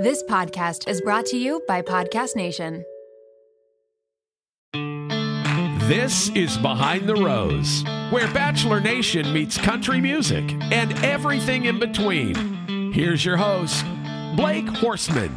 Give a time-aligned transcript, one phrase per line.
[0.00, 2.86] This podcast is brought to you by Podcast Nation.
[5.90, 12.34] This is Behind the Rose, where Bachelor Nation meets country music and everything in between.
[12.94, 13.84] Here's your host,
[14.36, 15.32] Blake Horstman.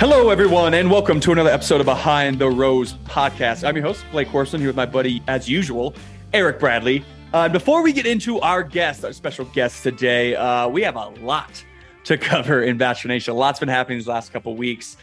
[0.00, 3.62] Hello, everyone, and welcome to another episode of Behind the Rose podcast.
[3.62, 5.94] I'm your host, Blake Horstman, here with my buddy, as usual,
[6.32, 7.04] Eric Bradley.
[7.32, 11.10] Uh, before we get into our guest, our special guest today, uh, we have a
[11.20, 11.62] lot
[12.08, 13.34] to cover in Bachelor Nation.
[13.34, 14.96] A lot's been happening these last couple weeks.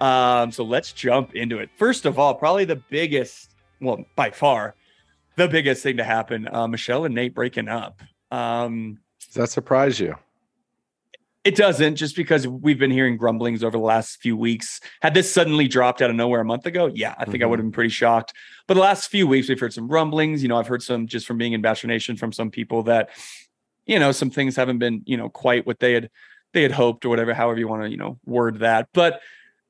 [0.00, 1.70] Um, so let's jump into it.
[1.76, 4.76] First of all, probably the biggest, well, by far,
[5.36, 8.00] the biggest thing to happen uh, Michelle and Nate breaking up.
[8.30, 10.14] Um, Does that surprise you?
[11.42, 14.80] It doesn't, just because we've been hearing grumblings over the last few weeks.
[15.00, 17.42] Had this suddenly dropped out of nowhere a month ago, yeah, I think mm-hmm.
[17.42, 18.34] I would have been pretty shocked.
[18.68, 20.44] But the last few weeks, we've heard some rumblings.
[20.44, 23.10] You know, I've heard some just from being in Bachelor Nation from some people that,
[23.84, 26.10] you know, some things haven't been, you know, quite what they had
[26.52, 28.88] they had hoped or whatever, however you want to, you know, word that.
[28.92, 29.20] But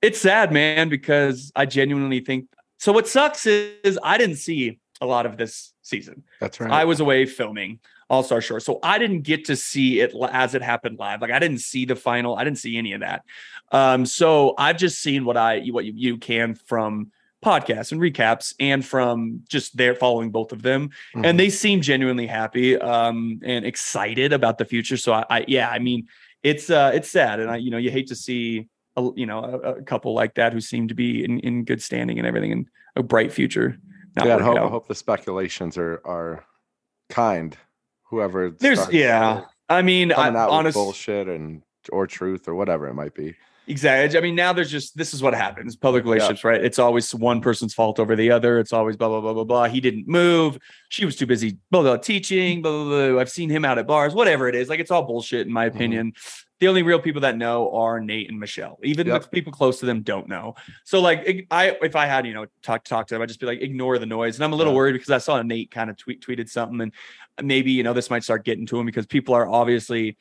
[0.01, 2.47] it's sad, man, because I genuinely think
[2.79, 2.93] so.
[2.93, 6.25] What sucks is, is I didn't see a lot of this season.
[6.41, 6.71] That's right.
[6.71, 7.79] I was away filming
[8.11, 11.21] All Star Shore, so I didn't get to see it as it happened live.
[11.21, 12.37] Like I didn't see the final.
[12.37, 13.25] I didn't see any of that.
[13.71, 17.13] Um, so I've just seen what I what you, you can from
[17.45, 21.25] podcasts and recaps and from just there following both of them mm-hmm.
[21.25, 25.69] and they seem genuinely happy um, and excited about the future so I, I yeah
[25.69, 26.07] i mean
[26.43, 29.43] it's uh it's sad and i you know you hate to see a, you know
[29.45, 32.53] a, a couple like that who seem to be in, in good standing and everything
[32.53, 33.79] and a bright future
[34.17, 36.45] yeah I hope, I hope the speculations are are
[37.09, 37.57] kind.
[38.05, 39.45] Whoever there's yeah.
[39.71, 43.35] i mean i honest bullshit and or truth or whatever it might be
[43.69, 44.19] Exactly.
[44.19, 45.77] I mean, now there's just this is what happens.
[45.77, 46.51] Public relationships, yeah.
[46.51, 46.65] right?
[46.65, 48.59] It's always one person's fault over the other.
[48.59, 49.69] It's always blah blah blah blah blah.
[49.69, 50.59] He didn't move.
[50.89, 52.61] She was too busy blah blah teaching.
[52.61, 53.21] Blah blah blah.
[53.21, 54.15] I've seen him out at bars.
[54.15, 55.77] Whatever it is, like it's all bullshit in my mm-hmm.
[55.77, 56.07] opinion.
[56.09, 56.43] Mm-hmm.
[56.59, 58.79] The only real people that know are Nate and Michelle.
[58.85, 59.31] Even yep.
[59.33, 60.55] people close to them don't know.
[60.85, 63.47] So like, I if I had you know talk talk to them, I'd just be
[63.47, 64.37] like ignore the noise.
[64.37, 64.79] And I'm a little yeah.
[64.79, 66.93] worried because I saw Nate kind of tweet tweeted something, and
[67.41, 70.17] maybe you know this might start getting to him because people are obviously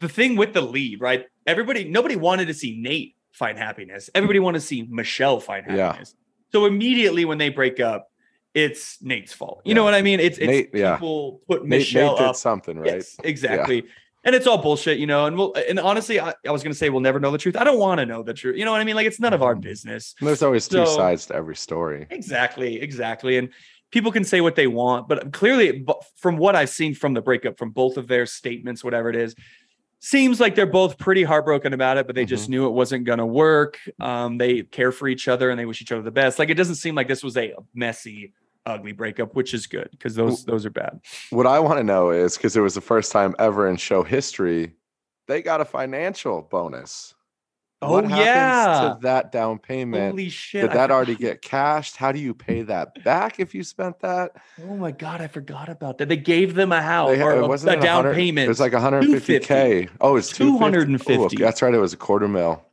[0.00, 1.26] the thing with the lead, right?
[1.46, 4.10] Everybody, nobody wanted to see Nate find happiness.
[4.14, 6.14] Everybody want to see Michelle find happiness.
[6.14, 6.50] Yeah.
[6.52, 8.10] So immediately when they break up,
[8.54, 9.60] it's Nate's fault.
[9.64, 9.74] You yeah.
[9.74, 10.20] know what I mean?
[10.20, 11.54] It's, it's Nate, people yeah.
[11.54, 12.36] put Nate, Michelle Nate did up.
[12.36, 12.94] something, right?
[12.94, 13.84] Yes, exactly.
[14.24, 15.26] And it's all bullshit, you know.
[15.26, 17.56] And we'll and honestly, I, I was gonna say we'll never know the truth.
[17.56, 18.56] I don't want to know the truth.
[18.56, 18.96] You know what I mean?
[18.96, 19.60] Like it's none of our mm-hmm.
[19.60, 20.14] business.
[20.18, 22.06] And there's always so, two sides to every story.
[22.10, 23.38] Exactly, exactly.
[23.38, 23.50] And
[23.90, 27.58] people can say what they want, but clearly, from what I've seen from the breakup,
[27.58, 29.34] from both of their statements, whatever it is,
[30.00, 32.28] seems like they're both pretty heartbroken about it, but they mm-hmm.
[32.28, 33.78] just knew it wasn't going to work.
[34.00, 36.38] Um, they care for each other and they wish each other the best.
[36.38, 38.32] Like it doesn't seem like this was a messy,
[38.66, 41.00] ugly breakup, which is good because those those are bad.
[41.30, 44.02] What I want to know is because it was the first time ever in show
[44.02, 44.72] history,
[45.26, 47.14] they got a financial bonus.
[47.80, 50.10] Oh what yeah, to that down payment?
[50.10, 50.62] Holy shit!
[50.62, 51.94] Did that already get cashed?
[51.96, 54.32] How do you pay that back if you spent that?
[54.68, 56.08] Oh my god, I forgot about that.
[56.08, 58.46] They gave them a house they, or a, a down payment.
[58.46, 59.90] It was like 150k.
[60.00, 61.14] Oh, it's 250.
[61.14, 61.72] Oh, that's right.
[61.72, 62.64] It was a quarter mil.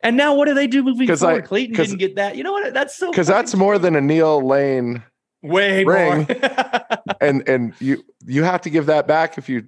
[0.00, 1.42] And now what do they do moving forward?
[1.42, 2.36] I, Clayton didn't get that.
[2.36, 2.72] You know what?
[2.72, 5.02] That's so because that's more than a Neil Lane
[5.42, 6.28] way ring.
[7.20, 9.64] and and you you have to give that back if you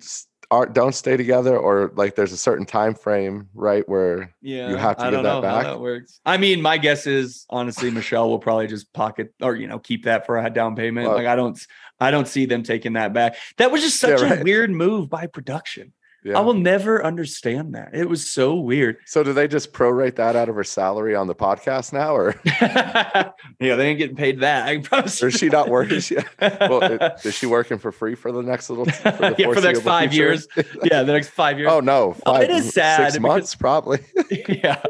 [0.50, 4.76] aren't don't stay together or like there's a certain time frame right where yeah you
[4.76, 5.64] have to I give that back?
[5.64, 6.20] that works.
[6.24, 10.04] I mean my guess is honestly michelle will probably just pocket or you know keep
[10.04, 11.06] that for a down payment.
[11.06, 11.60] Well, like i don't
[12.00, 13.36] i don't see them taking that back.
[13.58, 14.40] That was just such yeah, right.
[14.40, 15.92] a weird move by production
[16.24, 16.36] yeah.
[16.36, 17.90] I will never understand that.
[17.92, 18.96] It was so weird.
[19.06, 22.34] So do they just prorate that out of her salary on the podcast now, or
[22.44, 24.66] yeah, they ain't getting paid that.
[24.68, 25.22] I promise.
[25.22, 26.00] Or is she not working?
[26.00, 26.82] She, well,
[27.24, 28.86] is she working for free for the next little?
[28.86, 30.24] For the, yeah, for the next five future?
[30.24, 30.48] years.
[30.84, 31.70] yeah, the next five years.
[31.70, 33.12] Oh no, five, oh, it is sad.
[33.12, 34.00] Six months probably.
[34.48, 34.82] yeah,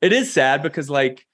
[0.00, 1.26] it is sad because like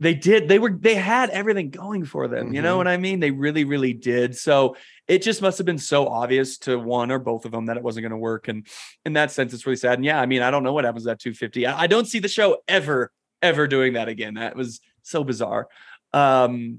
[0.00, 2.54] they did they were they had everything going for them mm-hmm.
[2.54, 2.78] you know mm-hmm.
[2.78, 4.74] what i mean they really really did so
[5.10, 7.82] it just must have been so obvious to one or both of them that it
[7.82, 8.66] wasn't going to work and
[9.04, 11.06] in that sense it's really sad and yeah i mean i don't know what happens
[11.06, 13.10] at 250 I, I don't see the show ever
[13.42, 15.68] ever doing that again that was so bizarre
[16.12, 16.78] um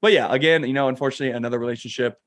[0.00, 2.18] but yeah again you know unfortunately another relationship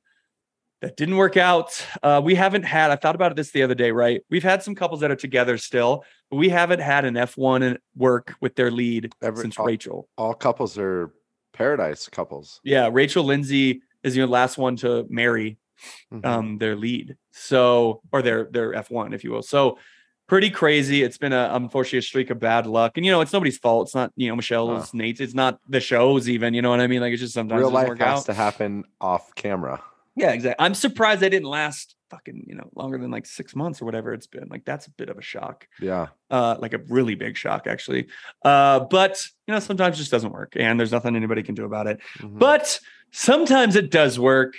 [0.82, 1.84] that didn't work out.
[2.04, 4.22] Uh, we haven't had, I thought about this the other day, right?
[4.30, 8.36] We've had some couples that are together still, but we haven't had an F1 work
[8.42, 10.10] with their lead Every, since all, Rachel.
[10.18, 11.14] All couples are
[11.54, 12.60] paradise couples.
[12.64, 12.90] Yeah.
[12.92, 15.58] Rachel Lindsay is the last one to marry
[16.14, 16.26] mm-hmm.
[16.26, 17.18] um, their lead.
[17.32, 19.42] So, or their, their F1, if you will.
[19.42, 19.78] So,
[20.28, 21.04] pretty crazy.
[21.04, 23.88] It's been a unfortunately a streak of bad luck, and you know it's nobody's fault.
[23.88, 25.20] It's not you know Michelle's, uh, Nate's.
[25.20, 26.54] It's not the shows even.
[26.54, 27.02] You know what I mean?
[27.02, 28.26] Like it's just sometimes real life has out.
[28.26, 29.82] to happen off camera.
[30.16, 30.64] Yeah, exactly.
[30.64, 34.14] I'm surprised they didn't last fucking, you know, longer than like six months or whatever
[34.14, 34.48] it's been.
[34.50, 35.68] Like that's a bit of a shock.
[35.80, 36.08] Yeah.
[36.30, 38.08] Uh, like a really big shock, actually.
[38.44, 41.66] Uh, but you know, sometimes it just doesn't work, and there's nothing anybody can do
[41.66, 42.00] about it.
[42.20, 42.40] Mhm.
[42.40, 42.80] But
[43.12, 44.54] sometimes it does work.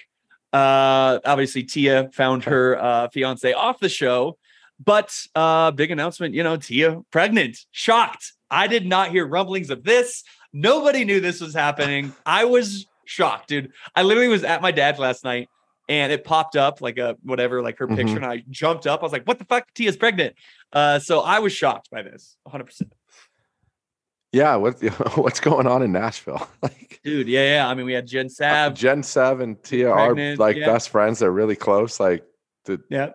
[0.52, 4.38] Uh, obviously, Tia found her uh, fiance off the show,
[4.84, 6.34] but uh, big announcement.
[6.34, 7.58] You know, Tia pregnant.
[7.70, 8.32] Shocked.
[8.50, 10.22] I did not hear rumblings of this.
[10.52, 12.14] Nobody knew this was happening.
[12.24, 13.72] I was shocked, dude.
[13.94, 15.48] I literally was at my dad's last night.
[15.88, 18.16] And it popped up like a whatever, like her picture, Mhm.
[18.16, 19.00] and I jumped up.
[19.00, 19.72] I was like, "What the fuck?
[19.72, 20.34] Tia's pregnant."
[20.72, 22.64] Uh, so I was shocked by this, 100.
[22.64, 22.92] percent
[24.32, 24.56] yeah.
[24.56, 24.80] What
[25.16, 26.46] what's going on in Nashville?
[26.62, 27.68] like Dude, yeah, yeah.
[27.68, 28.74] I mean, we had Jen uh, Sav.
[28.74, 30.66] Jen Sev and Tia are like yeah.
[30.66, 31.20] best friends.
[31.20, 31.98] They're really close.
[32.00, 32.24] Like
[32.90, 33.10] Yeah.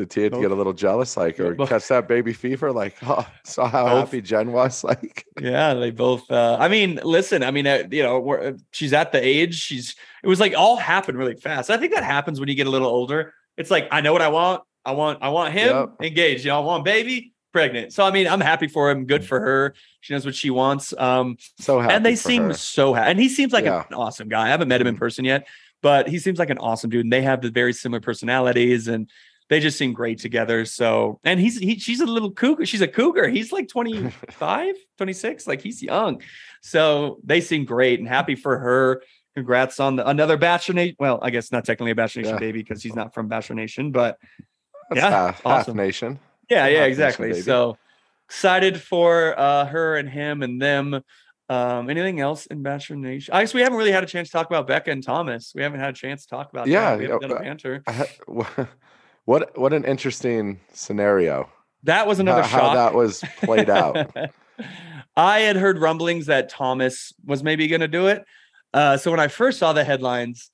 [0.00, 0.40] Did Tia Both.
[0.40, 1.16] get a little jealous?
[1.16, 2.72] Like or catch that baby fever?
[2.72, 4.06] Like oh, saw how Both.
[4.06, 4.82] happy Jen was.
[4.90, 6.30] Like Yeah, they both.
[6.30, 7.42] Uh, I mean, listen.
[7.42, 9.54] I mean, uh, you know, we're, uh, she's at the age.
[9.54, 9.94] She's.
[10.24, 11.70] It was like all happened really fast.
[11.70, 13.32] I think that happens when you get a little older.
[13.56, 14.62] It's like I know what I want.
[14.84, 15.18] I want.
[15.22, 15.88] I want him Yep.
[16.02, 16.44] engaged.
[16.44, 17.92] You know, I want baby pregnant.
[17.92, 19.04] So I mean, I'm happy for him.
[19.06, 19.74] Good for her.
[20.00, 20.94] She knows what she wants.
[20.96, 21.94] Um, so happy.
[21.94, 22.54] and they seem her.
[22.54, 23.10] so happy.
[23.10, 23.84] And he seems like Yeah.
[23.88, 24.46] an awesome guy.
[24.46, 25.00] I haven't met him in Mhm.
[25.00, 25.46] person yet,
[25.82, 27.04] but he seems like an awesome dude.
[27.04, 29.10] And they have the very similar personalities and
[29.50, 30.64] they just seem great together.
[30.64, 32.64] So, and he's he she's a little cougar.
[32.64, 33.28] She's a cougar.
[33.28, 33.68] He's like
[34.38, 35.46] 25, 26.
[35.46, 36.22] Like he's young.
[36.62, 39.02] So they seem great and happy for her.
[39.34, 40.96] Congrats on the, another Bachelor Nation.
[40.98, 42.40] Well, I guess not technically a Bachelor Nation Yeah.
[42.40, 44.18] baby because he's not from Bachelor Nation, but
[44.88, 45.76] That's yeah, half, half awesome.
[45.76, 46.18] nation.
[46.48, 47.42] yeah, yeah, Half exactly.
[47.42, 47.76] So
[48.28, 51.02] excited for uh, her and him and them.
[51.48, 53.34] Um, anything else in Bachelor Nation?
[53.34, 55.52] I guess we haven't really had a chance to talk about Becca and Thomas.
[55.56, 56.66] We haven't had a chance to talk about.
[56.66, 56.70] that.
[56.70, 57.82] Yeah, we haven't yeah, done a uh, banter.
[57.88, 58.06] I
[59.30, 61.48] what what an interesting scenario.
[61.84, 62.62] That was another how, shock.
[62.62, 64.10] how that was played out.
[65.16, 68.24] I had heard rumblings that Thomas was maybe going to do it.
[68.74, 70.50] Uh, so when I first saw the headlines,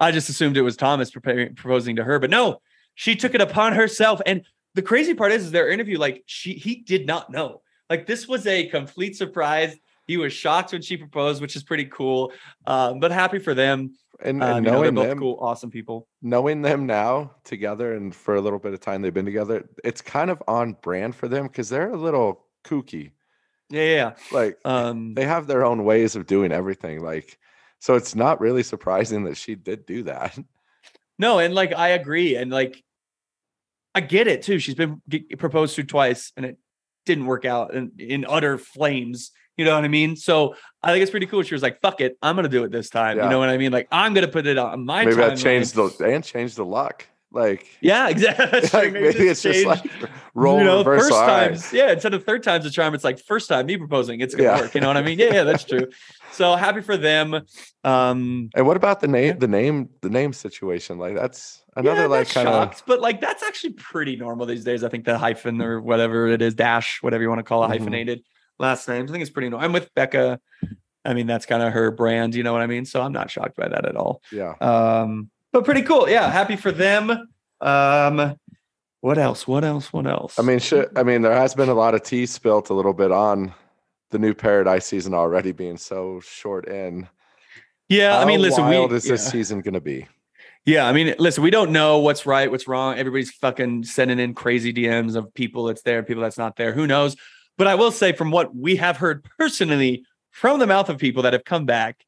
[0.00, 2.62] I just assumed it was Thomas preparing, proposing to her, but no,
[2.94, 4.22] she took it upon herself.
[4.24, 7.60] And the crazy part is, is their interview, like she, he did not know.
[7.90, 9.76] Like this was a complete surprise.
[10.06, 12.32] He was shocked when she proposed, which is pretty cool.
[12.66, 13.94] Um, but happy for them.
[14.22, 16.08] And, Um, and you know, knowing them, cool, awesome people.
[16.22, 20.00] knowing them now together and for a little bit of time they've been together, it's
[20.00, 23.12] kind of on brand for them because they're a little kooky.
[23.68, 24.12] Yeah, yeah.
[24.32, 24.58] Like.
[24.64, 27.02] Um, they have their own ways of doing everything.
[27.02, 27.38] Like
[27.78, 30.38] so it's not really surprising that she did do that.
[31.18, 32.82] No, and like I agree, and like
[33.94, 34.58] I get it too.
[34.58, 36.58] She's been g- proposed to twice, and it
[37.06, 39.30] didn't work out, and in utter flames.
[39.56, 40.16] You know what I mean?
[40.16, 41.42] So I think it's pretty cool.
[41.42, 43.56] She was like, "Fuck it, I'm gonna do it this time." You know what I
[43.56, 43.72] mean?
[43.72, 45.04] Like I'm gonna put it on my.
[45.04, 45.42] Maybe timeline.
[45.42, 47.06] changed the and changed the luck.
[47.32, 48.60] Like, Yeah, exactly.
[48.72, 49.84] Like maybe it's just changed, like
[50.34, 51.02] roll you know, reverse.
[51.02, 51.48] first all right.
[51.48, 51.90] times, yeah.
[51.92, 54.60] Instead of third times the charm, it's like first time me proposing, it's gonna Yeah.
[54.60, 54.74] work.
[54.74, 55.18] You know what I mean?
[55.18, 55.88] Yeah, yeah, that's true.
[56.32, 57.34] So happy for them.
[57.84, 59.24] Um, And what about the name?
[59.26, 59.32] Yeah.
[59.38, 60.98] The name, the name situation.
[60.98, 64.84] Like that's another yeah, like kind of but like that's actually pretty normal these days.
[64.84, 67.66] I think the hyphen or whatever it is, dash, whatever you want to call it,
[67.68, 67.70] Mhm.
[67.78, 68.22] hyphenated
[68.58, 69.10] last names.
[69.10, 69.66] I think it's pretty normal.
[69.66, 70.40] I'm with Becca.
[71.04, 72.84] I mean, that's kind of her brand, you know what I mean?
[72.84, 74.22] So I'm not shocked by that at all.
[74.32, 74.54] yeah.
[74.60, 76.08] Um, but pretty cool.
[76.08, 77.28] Yeah, happy for them.
[77.60, 78.36] Um,
[79.00, 79.46] what else?
[79.46, 79.92] What else?
[79.92, 80.38] What else?
[80.38, 80.90] I mean, shit.
[80.96, 83.54] I mean, there has been a lot of tea spilt a little bit on
[84.10, 87.08] the new Paradise season already being so short in.
[87.88, 89.30] yeah, I mean, How listen, we wild is this yeah.
[89.30, 90.06] season going to be?
[90.64, 92.98] Yeah, I mean, listen, we don't know what's right, what's wrong.
[92.98, 96.72] Everybody's fucking sending in crazy DMs of people that's there, people that's not there.
[96.72, 97.16] Who knows?
[97.58, 101.22] But I will say, from what we have heard personally from the mouth of people
[101.22, 102.04] that have come back,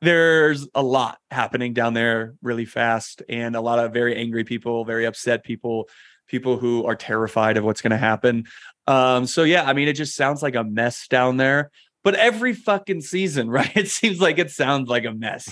[0.00, 4.84] there's a lot happening down there really fast, and a lot of very angry people,
[4.84, 5.88] very upset people,
[6.28, 8.46] people who are terrified of what's going to happen.
[8.86, 11.70] Um, so yeah, I mean, it just sounds like a mess down there.
[12.04, 13.76] But every fucking season, right?
[13.76, 15.48] It seems like it sounds like a mess.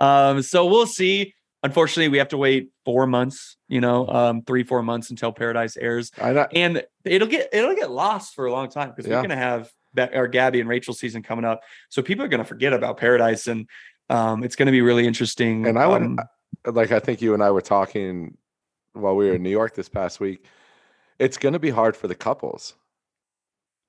[0.00, 4.62] Um, so we'll see unfortunately we have to wait four months you know um three
[4.62, 8.52] four months until paradise airs I know, and it'll get it'll get lost for a
[8.52, 9.16] long time because Yeah.
[9.16, 12.44] we're gonna have that our gabby and rachel season coming up so people are gonna
[12.44, 13.68] forget about paradise and
[14.10, 16.16] um it's gonna be really interesting and I um,
[16.64, 16.92] would like.
[16.92, 18.36] I think you and I were talking
[18.92, 20.44] while we were in New York this past week.
[21.18, 22.74] It's going to be hard for the couples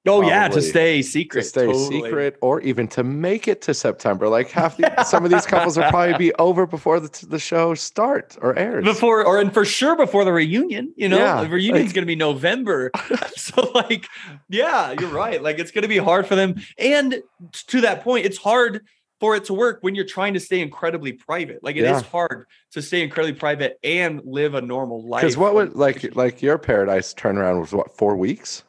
[0.08, 2.02] oh yeah to stay secret to stay totally.
[2.04, 4.28] secret or even to make it to September.
[4.30, 7.74] Like half the, some of these couples will probably be over before the, the show
[7.76, 8.84] starts or airs.
[8.84, 12.04] before or and for sure before the reunion you know Yeah, the reunion's like- going
[12.04, 12.92] to be november
[13.36, 14.06] so like
[14.50, 17.22] yeah you're right like it's going to be hard for them and
[17.68, 18.82] to that point it's hard
[19.22, 22.02] for it to work when you're trying to stay incredibly private like it is Yeah.
[22.02, 26.42] hard to stay incredibly private and live a normal life Because what would like like
[26.42, 28.65] your paradise turnaround was what four weeks?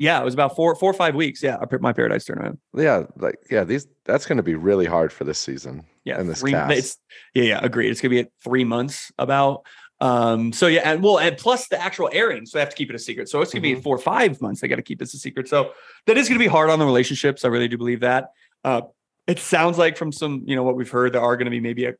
[0.00, 3.04] Yeah it was about four four or five weeks yeah I my paradise tournament Yeah,
[3.16, 5.84] like yeah, these that's going to be really hard for this season.
[6.04, 6.76] yeah And this three, cast.
[6.76, 6.98] it's
[7.34, 9.62] yeah yeah agreed it's going to be at three months about
[10.00, 12.88] Um, so yeah, and well, and plus the actual airing, so they have to keep
[12.88, 13.28] it a secret.
[13.28, 13.82] So it's gonna be Mhm.
[13.82, 14.62] four or five months.
[14.62, 15.46] They got to keep this a secret.
[15.46, 15.58] So
[16.06, 17.44] that is gonna be hard on the relationships.
[17.44, 18.30] I really do believe that.
[18.64, 18.80] Uh,
[19.26, 21.84] it sounds like from some, you know, what we've heard, there are gonna be maybe
[21.84, 21.92] a,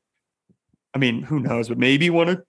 [0.94, 2.46] I mean, who knows, but maybe one or,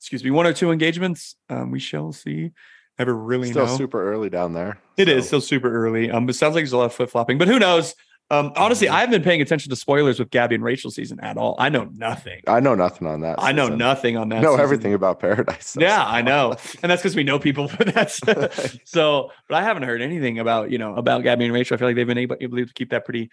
[0.00, 1.34] excuse me, one or two engagements.
[1.50, 2.52] Um, we shall see.
[2.98, 3.76] Never really Still know.
[3.76, 4.78] super early down there.
[4.96, 6.10] It is so- still super early.
[6.10, 7.38] Um, it sounds like there's a lot of flip flopping.
[7.38, 7.94] But who knows?
[8.30, 8.92] Um, honestly, Mhm.
[8.92, 11.54] I haven't been paying attention to spoilers with Gabby and Rachel season at all.
[11.58, 12.40] I know nothing.
[12.46, 13.36] I know nothing on that.
[13.38, 14.36] I know nothing on that.
[14.38, 14.60] I know season.
[14.62, 15.76] everything about Paradise.
[15.80, 16.14] Yeah, far.
[16.14, 18.10] I know, and that's because we know people for that.
[18.84, 21.74] so, but I haven't heard anything about you know about Gabby and Rachel.
[21.74, 23.28] I feel like they've been able, able to keep that pretty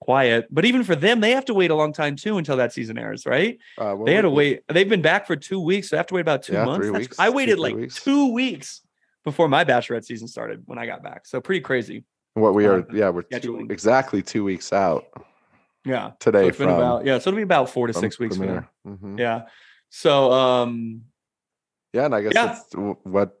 [0.00, 0.46] quiet.
[0.50, 2.96] But even for them, they have to wait a long time too until that season
[2.96, 3.58] airs, right?
[3.76, 4.62] Uh, They had to wait.
[4.68, 5.90] They've been back for two weeks.
[5.90, 6.86] So they have to wait about two Yeah, months.
[6.86, 8.02] three weeks, I waited three like weeks.
[8.02, 8.80] two weeks
[9.24, 11.26] before my Bachelorette season started when I got back.
[11.26, 12.04] So pretty crazy.
[12.34, 15.06] What we uh, are, yeah, we're two, exactly two weeks out
[15.84, 16.10] Yeah.
[16.10, 17.18] So today it's been from, about yeah.
[17.18, 18.36] So it'll be about four to six weeks.
[18.36, 18.68] Premiere.
[18.86, 19.18] Mhm.
[19.18, 19.42] Yeah.
[19.88, 21.02] So um
[21.92, 22.46] Yeah, and I guess Yeah.
[22.46, 23.36] that's what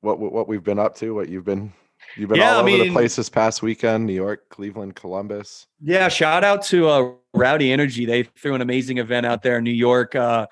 [0.00, 1.14] what what we've been up to.
[1.14, 1.72] What you've been
[2.16, 5.66] you've been Yeah, all I over the place this past weekend: New York, Cleveland, Columbus.
[5.82, 8.06] Yeah, shout out to uh, Rowdy Energy.
[8.06, 10.14] They threw an amazing event out there in New York.
[10.14, 10.46] Uh,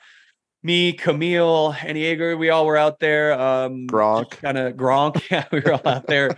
[0.64, 3.38] me, Camille, and Jaeger, we all were out there.
[3.38, 4.30] Um, Gronk.
[4.30, 5.22] kind of Gronk.
[5.30, 6.36] Yeah, we were all out there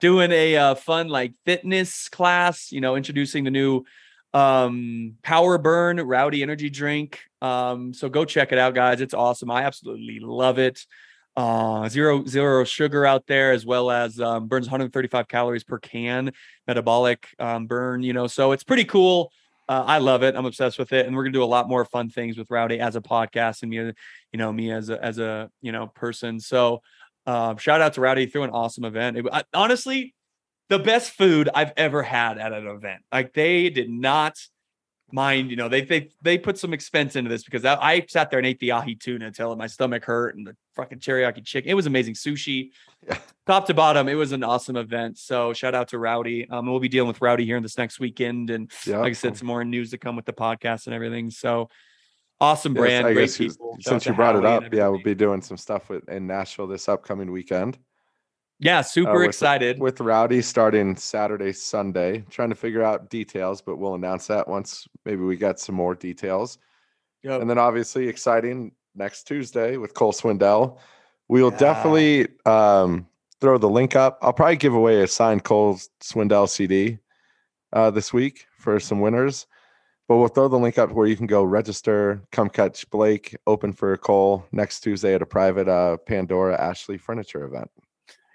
[0.00, 2.72] doing a uh, fun like fitness class.
[2.72, 3.84] You know, introducing the new
[4.34, 9.50] um power burn rowdy energy drink um so go check it out guys it's awesome
[9.50, 10.84] i absolutely love it
[11.34, 16.30] uh zero zero sugar out there as well as um, burns 135 calories per can
[16.66, 19.32] metabolic um, burn you know so it's pretty cool
[19.68, 20.34] uh, i love it.
[20.34, 22.80] I'm obsessed with it and we're gonna do a lot more fun things with rowdy
[22.80, 23.94] as a podcast and me as
[24.32, 26.40] you know me as a as a you know person.
[26.40, 26.82] So
[27.26, 28.26] um shout out to rowdy.
[28.26, 29.18] Through an awesome event.
[29.18, 30.14] It, I, honestly
[30.68, 33.02] the best food i've ever had at an event.
[33.12, 34.36] Like they did not
[35.10, 38.30] mind you know they they they put some expense into this because I, I sat
[38.30, 41.70] there and ate the ahi tuna until my stomach hurt and the fucking teriyaki chicken.
[41.70, 42.14] It was amazing.
[42.14, 42.70] Sushi
[43.06, 43.18] Yeah.
[43.46, 45.16] top to bottom it was an awesome event.
[45.18, 46.48] So shout out to rowdy.
[46.50, 48.50] Um we'll be dealing with rowdy here in this next weekend.
[48.50, 51.30] And Yeah, like i said some more news to come with the podcast and everything.
[51.30, 51.70] So
[52.40, 53.78] awesome Yes, brand I great people.
[53.80, 56.26] since you brought it Howie and up, yeah, we'll be doing some stuff with in
[56.26, 57.78] Nashville this upcoming weekend.
[58.60, 62.24] Yeah super with- excited with Rowdy starting Saturday, Sunday.
[62.30, 65.94] Trying to figure out details, but we'll announce that once maybe we got some more
[65.94, 66.58] details.
[67.22, 67.40] Yep.
[67.40, 70.78] And then obviously exciting next Tuesday with Cole Swindell.
[71.28, 71.58] We will Yeah.
[71.58, 73.06] definitely um,
[73.40, 74.18] throw the link up.
[74.22, 76.98] I'll probably give away a signed Cole Swindell CD
[77.72, 79.46] uh, this week for some winners.
[80.08, 83.74] But we'll throw the link up where you can go register, come catch Blake, open
[83.74, 87.70] for Cole next Tuesday at a private uh, Pandora Ashley Furniture event.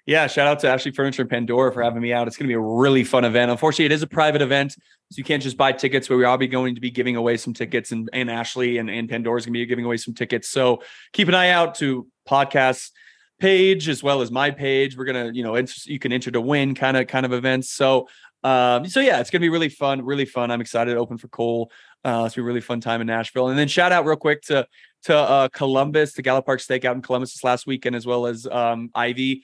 [0.06, 2.28] Yeah, shout out to Ashley Furniture and Pandora for having me out.
[2.28, 3.52] It's going to be a really fun event.
[3.52, 4.80] Unfortunately, it is a private event, so
[5.16, 7.54] you can't just buy tickets, but we are be going to be giving away some
[7.54, 10.50] tickets, and, and Ashley and, and Pandora is going to be giving away some tickets.
[10.50, 10.84] So
[11.14, 12.92] keep an eye out to podcasts
[13.40, 14.98] page as well as my page.
[14.98, 15.56] We're gonna, you know,
[15.86, 17.72] you can enter to win kind of kind of events.
[17.72, 18.08] So
[18.44, 20.52] um, so yeah, it's gonna be really fun, really fun.
[20.52, 21.72] I'm excited open for Cole.
[22.04, 23.48] Uh, it's be a really fun time in Nashville.
[23.48, 24.68] And then shout out real quick to
[25.04, 28.46] to uh, Columbus, to Gallup Park Steakout in Columbus this last weekend, as well as
[28.48, 29.44] um, Ivy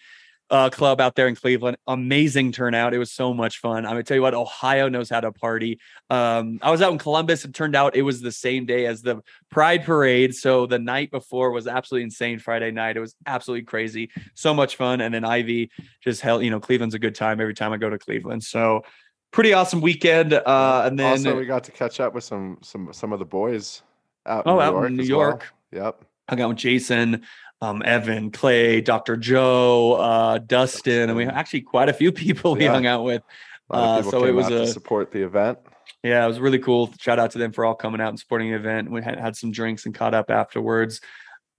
[0.50, 1.78] uh, club out there in Cleveland.
[1.88, 2.94] Amazing turnout.
[2.94, 3.86] It was so much fun.
[3.86, 5.80] I'm gonna tell you what, Ohio knows how to party.
[6.10, 7.46] Um, I was out in Columbus.
[7.46, 10.36] It turned out it was the same day as the Pride Parade.
[10.36, 12.40] So the night before was absolutely insane.
[12.40, 14.10] Friday night, it was absolutely crazy.
[14.34, 15.02] So much fun.
[15.02, 17.90] And then Ivy just held, you know, Cleveland's a good time every time I go
[17.90, 18.44] to Cleveland.
[18.44, 18.84] So
[19.32, 20.34] pretty awesome weekend.
[20.34, 23.26] Uh, and then also we got to catch up with some some some of the
[23.26, 23.84] boys
[24.26, 25.20] out oh, in New out York in New as well.
[25.20, 25.54] York.
[25.72, 26.06] Yep.
[26.30, 27.24] I got with Jason,
[27.62, 29.18] um, Evan, Clay, Dr.
[29.18, 32.72] Joe, uh, Dustin, and we actually quite a few people we Yeah.
[32.74, 33.22] hung out with.
[33.70, 35.60] A lot of Uh, so it was a- support the event.
[36.04, 36.94] Yeah, it was really cool.
[37.00, 38.90] Shout out to them for all coming out and supporting the event.
[38.90, 41.02] We had, had some drinks and caught up afterwards.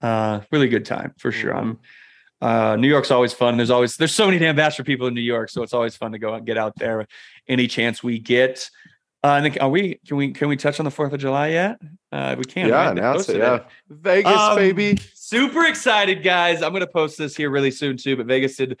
[0.01, 1.55] Uh, really good time for sure.
[1.55, 1.77] I'm
[2.41, 3.55] uh, New York's always fun.
[3.57, 6.11] There's always there's so many damn bachelor people in New York, so it's always fun
[6.13, 7.05] to go out and get out there
[7.47, 8.67] any chance we get.
[9.23, 11.49] Uh, and then, are we can we can we touch on the Fourth of July
[11.49, 11.77] yet?
[12.11, 12.67] Uh, we can.
[12.69, 12.97] yeah, right?
[12.97, 13.37] Announce it.
[13.37, 14.97] Yeah, Vegas, Um, baby.
[15.31, 16.61] Super excited, guys.
[16.61, 18.17] I'm going to post this here really soon, too.
[18.17, 18.77] But Vegas did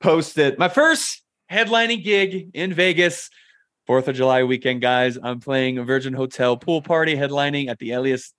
[0.00, 0.58] post it.
[0.58, 3.30] My first headlining gig in Vegas,
[3.88, 5.16] 4th of July weekend, guys.
[5.22, 8.34] I'm playing a Virgin Hotel pool party headlining at the Elias,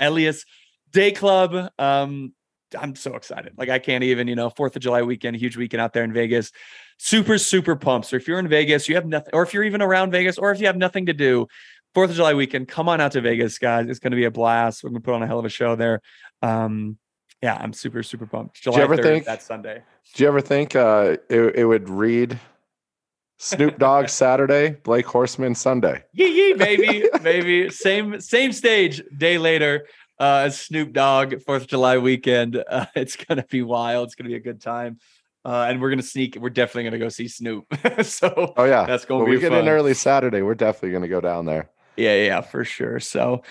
[0.00, 0.44] Elias
[0.90, 1.70] Day Club.
[1.78, 2.34] Um,
[2.76, 3.52] I'm so excited.
[3.56, 6.12] Like, I can't even, you know, 4th of July weekend, huge weekend out there in
[6.12, 6.50] Vegas.
[6.98, 8.08] Super, super pumped.
[8.08, 10.50] So if you're in Vegas, you have nothing, or if you're even around Vegas, or
[10.50, 11.46] if you have nothing to do,
[11.96, 13.88] Fourth of July weekend, come on out to Vegas, guys.
[13.88, 14.84] It's going to be a blast.
[14.84, 16.02] We're going to put on a hell of a show there.
[16.42, 16.98] Um,
[17.42, 18.60] yeah, I'm super, super pumped.
[18.62, 19.82] July ever 3rd, think- that Sunday.
[20.14, 22.38] Do you ever think uh, it, it would read
[23.38, 26.04] Snoop Dogg Saturday, Blake Horstman Sunday?
[26.12, 27.70] Yee yee, baby, baby.
[27.70, 29.02] Same, same stage.
[29.16, 29.86] Day later.
[30.18, 32.62] uh, Snoop Dogg Fourth of July weekend.
[32.70, 34.06] Uh, it's gonna be wild.
[34.08, 34.98] It's gonna be a good time.
[35.44, 36.36] Uh, and we're gonna sneak.
[36.40, 37.66] We're definitely gonna go see Snoop.
[38.02, 39.60] so Oh yeah, that's gonna When be we get fun.
[39.60, 40.40] in early Saturday.
[40.42, 41.70] We're definitely gonna go down there.
[41.96, 43.00] Yeah, yeah, for sure.
[43.00, 43.42] So,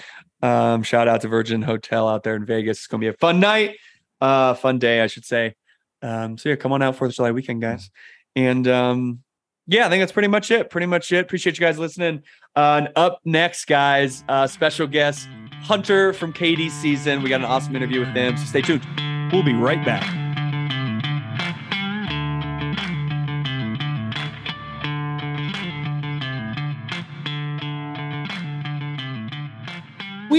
[0.41, 2.79] um, shout out to Virgin Hotel out there in Vegas.
[2.79, 3.77] It's gonna be a fun night,
[4.21, 5.55] uh, fun day, I should say.
[6.01, 7.89] Um, so yeah, come on out Fourth of July weekend, guys.
[8.35, 9.23] And um,
[9.67, 10.69] yeah, I think that's pretty much it.
[10.69, 11.19] Pretty much it.
[11.19, 12.23] Appreciate you guys listening.
[12.55, 15.27] Uh, and up next, guys, uh, special guest
[15.63, 17.23] Hunter from Katie season.
[17.23, 18.37] We got an awesome interview with him.
[18.37, 18.85] So stay tuned.
[19.31, 20.24] We'll be right back.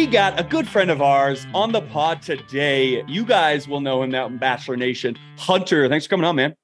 [0.07, 3.03] We got a good friend of ours on the pod today.
[3.09, 5.19] You guys will know him now in Bachelor Nation.
[5.37, 6.55] Hunter, thanks for coming on, man.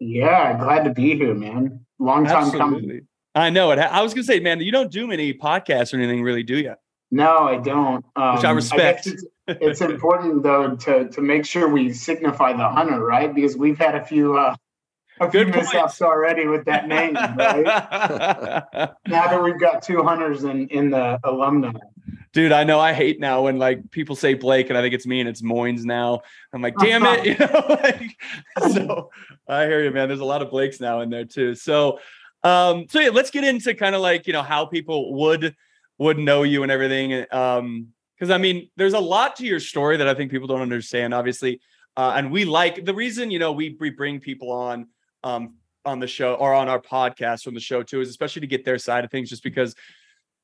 [0.00, 1.86] Yeah, glad to be here, man.
[2.00, 3.06] Long time coming.
[3.36, 3.78] I know it.
[3.78, 6.74] I was gonna say, man, you don't do many podcasts or anything, really, do you?
[7.12, 8.04] No, I don't.
[8.16, 9.04] Um, Which I respect.
[9.04, 13.32] guess it's, it's important though to to make sure we signify the hunter, right?
[13.32, 14.56] Because we've had a few uh,
[15.20, 17.62] a few Good mishaps already with that name, right?
[19.06, 21.70] now that we've got two hunters in in the alumni.
[22.32, 25.06] Dude, I know I hate now when like people say Blake and I think it's
[25.06, 26.22] me and it's Moynes now.
[26.52, 27.66] I'm like, damn it, you know.
[27.68, 28.16] Like,
[28.72, 29.10] so
[29.46, 30.08] I hear you, man.
[30.08, 31.54] There's a lot of Blakes now in there too.
[31.54, 31.98] So,
[32.42, 35.54] um, so yeah, let's get into kind of like you know how people would
[35.98, 37.26] would know you and everything.
[37.30, 40.60] Um, because I mean, there's a lot to your story that I think people don't
[40.60, 41.60] understand, obviously.
[41.96, 44.86] Uh, and we like the reason you know we we bring people on
[45.24, 48.46] um on the show or on our podcast from the show too is especially to
[48.46, 49.74] get their side of things, just because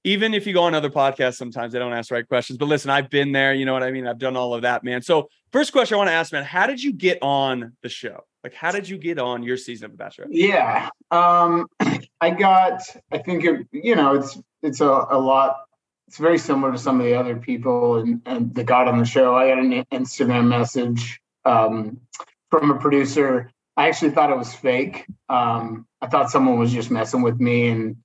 [0.09, 2.57] even if you go on other podcasts, sometimes they don't ask the right questions.
[2.57, 3.53] But listen, I've been there.
[3.53, 4.07] You know what I mean?
[4.07, 5.03] I've done all of that, man.
[5.03, 8.25] So, first question I want to ask, man, how did you get on the show?
[8.43, 10.27] Like, how did you get on your season of The Bachelor?
[10.31, 11.67] Yeah, um,
[12.23, 12.81] I got.
[13.13, 13.67] I think it.
[13.71, 15.59] You know, it's it's a, a lot.
[16.07, 19.05] It's very similar to some of the other people and, and that got on the
[19.05, 19.37] show.
[19.37, 22.01] I got an Instagram message um,
[22.51, 23.51] from a producer.
[23.77, 25.05] I actually thought it was fake.
[25.29, 27.97] Um, I thought someone was just messing with me, and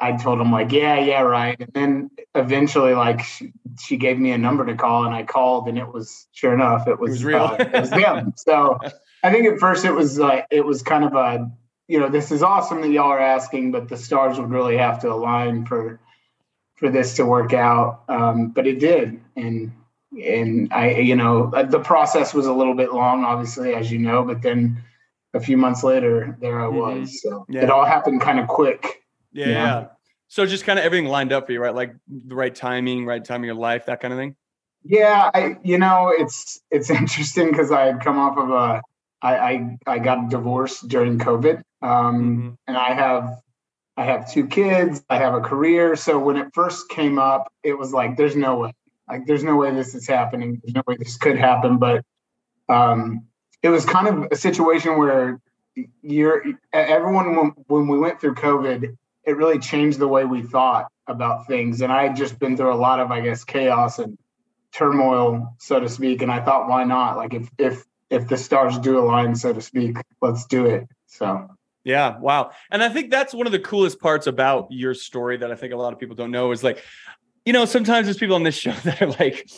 [0.00, 4.32] I, told him like, "Yeah, yeah, right." And then eventually, like, she, she gave me
[4.32, 7.24] a number to call, and I called, and it was sure enough, it was, was
[7.24, 7.42] real.
[7.42, 8.32] uh, it was him.
[8.36, 8.78] So
[9.22, 11.50] I think at first it was like it was kind of a
[11.88, 15.00] you know this is awesome that y'all are asking, but the stars would really have
[15.00, 16.00] to align for
[16.76, 18.02] for this to work out.
[18.08, 19.72] Um, but it did, and
[20.24, 23.98] and I you know uh, the process was a little bit long, obviously, as you
[23.98, 24.82] know, but then
[25.34, 26.72] a few months later, there I Mhm.
[27.00, 27.22] was.
[27.22, 27.64] So Yeah.
[27.64, 28.97] it all happened kind of quick.
[29.32, 29.46] Yeah.
[29.46, 29.52] Yeah.
[29.52, 29.86] yeah.
[30.28, 31.74] So, just kind of everything lined up for you, right?
[31.74, 34.36] Like the right timing, right timing of your life, that kind of thing.
[34.84, 38.82] Yeah, I you know it's it's interesting because I had come off of a
[39.22, 42.56] I I, I got divorced during COVID, um, Mhm.
[42.66, 43.40] and I have
[43.96, 45.96] I have two kids, I have a career.
[45.96, 48.72] So when it first came up, it was like there's no way,
[49.08, 50.60] like there's no way this is happening.
[50.62, 51.78] There's no way this could happen.
[51.78, 52.04] But
[52.68, 53.26] um,
[53.62, 55.40] it was kind of a situation where
[56.02, 58.96] you're everyone when, when we went through COVID,
[59.28, 61.82] it really changed the way we thought about things.
[61.82, 64.16] And I had just been through a lot of I guess chaos and
[64.72, 66.22] turmoil, so to speak.
[66.22, 67.16] And I thought, why not?
[67.16, 70.88] Like if if if the stars do align, so to speak, let's do it.
[71.06, 71.48] So
[71.84, 72.52] Yeah, wow.
[72.70, 75.74] And I think that's one of the coolest parts about your story that I think
[75.74, 76.82] a lot of people don't know is like,
[77.44, 79.48] you know, sometimes there's people on this show that are like,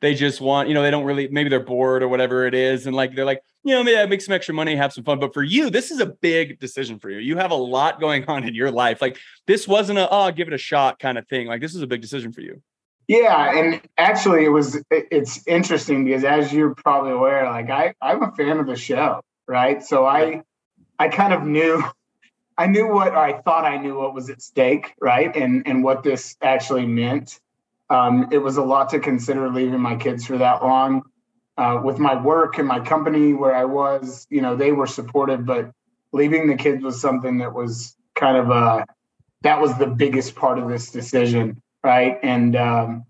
[0.00, 2.86] they just want, you know, they don't really, maybe they're bored or whatever it is.
[2.86, 5.20] And like, they're like, you know, maybe I make some extra money, have some fun.
[5.20, 7.18] But for you, this is a big decision for you.
[7.18, 9.02] You have a lot going on in your life.
[9.02, 11.46] Like, this wasn't a, oh, give it a shot kind of thing.
[11.46, 12.62] Like, this is a big decision for you.
[13.08, 18.22] yeah, and actually, it was it's interesting because as you're probably aware, like I I'm
[18.22, 19.82] a fan of the show, right?
[19.82, 20.42] So I
[20.98, 21.82] I kind of knew.
[22.56, 25.34] I knew what or I thought I knew what was at stake, right?
[25.34, 27.40] And and what this actually meant.
[27.90, 31.02] Um, it was a lot to consider leaving my kids for that long.
[31.58, 35.44] Uh, with my work and my company where I was, you know, they were supportive,
[35.44, 35.70] but
[36.12, 38.86] leaving the kids was something that was kind of a
[39.42, 42.18] that was the biggest part of this decision, right?
[42.22, 43.04] And um,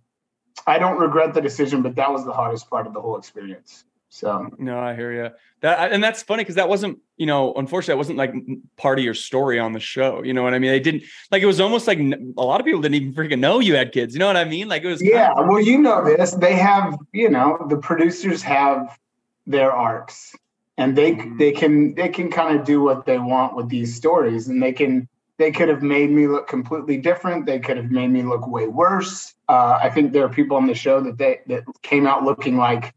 [0.67, 3.85] I don't regret the decision, but that was the hardest part of the whole experience.
[4.13, 5.31] So No, I hear you.
[5.61, 8.35] That and that's funny because that wasn't, you know, unfortunately, that wasn't like
[8.77, 10.23] part of your story on the show.
[10.25, 10.73] You know what I mean?
[10.73, 13.61] They didn't like it was almost like a lot of people didn't even freaking know
[13.61, 14.13] you had kids.
[14.15, 14.69] You know what I mean?
[14.69, 15.01] Like it was.
[15.03, 16.33] yeah, of- well, you know this.
[16.33, 18.99] They have, you know, the producers have
[19.47, 20.35] their arcs,
[20.77, 21.39] and they Mhm.
[21.39, 24.73] they can they can kind of do what they want with these stories, and they
[24.73, 25.07] can
[25.39, 27.47] they could have made me look completely different.
[27.47, 29.35] They could have made me look way worse.
[29.49, 32.57] Uh, I think there are people on the show that they that came out looking
[32.57, 32.93] like,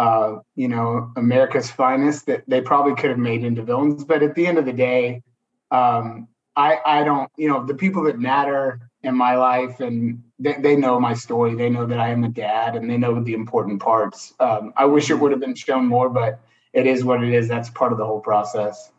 [0.00, 4.02] uh, you know, America's finest that they probably could have made into villains.
[4.02, 5.22] But at the end of the day,
[5.70, 10.54] um, I I don't, you know, the people that matter in my life, and they,
[10.54, 11.54] they know my story.
[11.54, 14.32] They know that I am a dad, and they know the important parts.
[14.40, 16.40] Um, I wish it would have been shown more, but
[16.72, 17.46] it is what it is.
[17.46, 18.90] That's part of the whole process.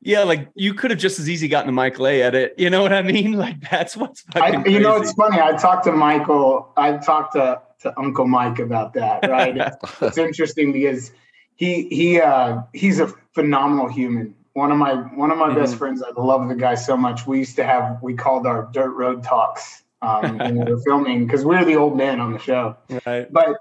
[0.00, 2.54] Yeah, like you could have just as easy gotten a Michael A edit.
[2.56, 3.32] You know what I mean?
[3.36, 5.38] Like that's what's I, you know, it's funny.
[5.38, 6.72] I talked to Michael.
[6.78, 9.28] I talked to to Uncle Mike about that.
[9.28, 9.56] Right?
[9.56, 11.12] it's, it's interesting because
[11.56, 14.34] he he uh, he's a phenomenal human.
[14.52, 15.58] One of my one of my mm-hmm.
[15.58, 16.02] best friends.
[16.02, 17.26] I love the guy so much.
[17.26, 21.26] We used to have we called our dirt road talks um, when we were filming
[21.26, 22.76] because we are the old men on the show.
[23.04, 23.30] Right.
[23.32, 23.56] But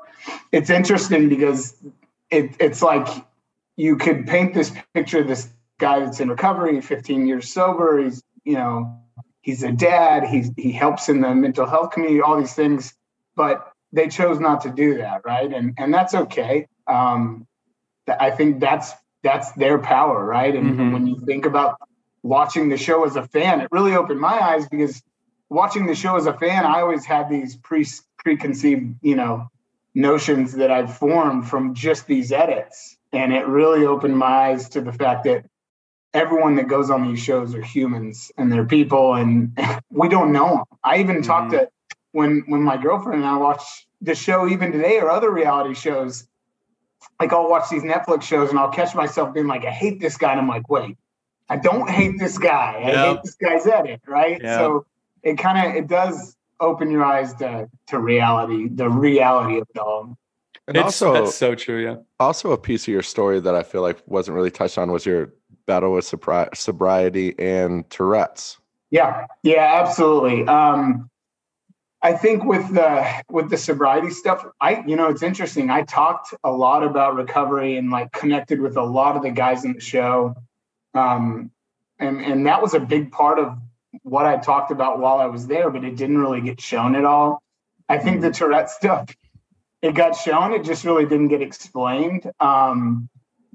[0.51, 1.75] it's interesting because
[2.29, 3.07] it, it's like
[3.77, 5.49] you could paint this picture of this
[5.79, 8.03] guy that's in recovery, 15 years sober.
[8.03, 8.99] He's you know
[9.41, 10.23] he's a dad.
[10.25, 12.21] He's he helps in the mental health community.
[12.21, 12.93] All these things,
[13.35, 15.51] but they chose not to do that, right?
[15.51, 16.67] And and that's okay.
[16.85, 17.47] Um,
[18.07, 18.91] I think that's
[19.23, 20.53] that's their power, right?
[20.53, 20.91] And mm-hmm.
[20.91, 21.77] when you think about
[22.21, 25.01] watching the show as a fan, it really opened my eyes because
[25.49, 29.47] watching the show as a fan, I always had these pre preconceived, you know,
[29.93, 34.81] notions that I've formed from just these edits, and it really opened my eyes to
[34.81, 35.45] the fact that
[36.13, 39.57] everyone that goes on these shows are humans and they're people, and
[39.89, 40.63] we don't know them.
[40.83, 41.25] I even mm-hmm.
[41.25, 41.69] talked to
[42.15, 46.27] when when my girlfriend and I watch the show even today or other reality shows
[47.19, 50.17] like I'll watch these Netflix shows and I'll catch myself being like, I hate this
[50.17, 50.31] guy.
[50.31, 50.97] And I'm like, wait,
[51.49, 52.81] I don't hate this guy.
[52.83, 53.05] I yep.
[53.05, 54.41] hate this guy's edit, right?
[54.41, 54.59] Yep.
[54.59, 54.85] So
[55.23, 59.79] it kind of it does open your eyes to to reality, the reality of it
[59.79, 60.17] all.
[60.67, 61.97] And it's, also that's so true, yeah.
[62.19, 65.05] Also a piece of your story that I feel like wasn't really touched on was
[65.05, 65.33] your
[65.65, 68.57] battle with sobri- sobriety and Tourette's.
[68.89, 70.47] Yeah, yeah, absolutely.
[70.47, 71.09] Um,
[72.05, 75.71] I think with the with the sobriety stuff, I you know it's interesting.
[75.71, 79.65] I talked a lot about recovery and like connected with a lot of the guys
[79.65, 80.35] in the show,
[80.93, 81.49] um,
[81.97, 83.57] and and that was a big part of
[84.03, 87.05] what I talked about while I was there, but it didn't really get shown at
[87.05, 87.41] all.
[87.89, 89.09] I think the Tourette stuff
[89.81, 93.09] it got shown, it just really didn't get explained, um,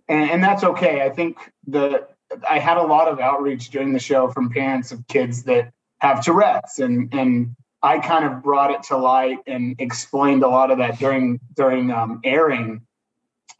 [0.08, 1.02] and, and that's okay.
[1.02, 1.36] I think
[1.68, 2.08] the
[2.48, 6.24] I had a lot of outreach during the show from parents of kids that have
[6.24, 10.78] Tourette's and and I kind of brought it to light and explained a lot of
[10.78, 12.82] that during during um, airing,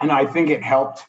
[0.00, 1.04] and I think it helped.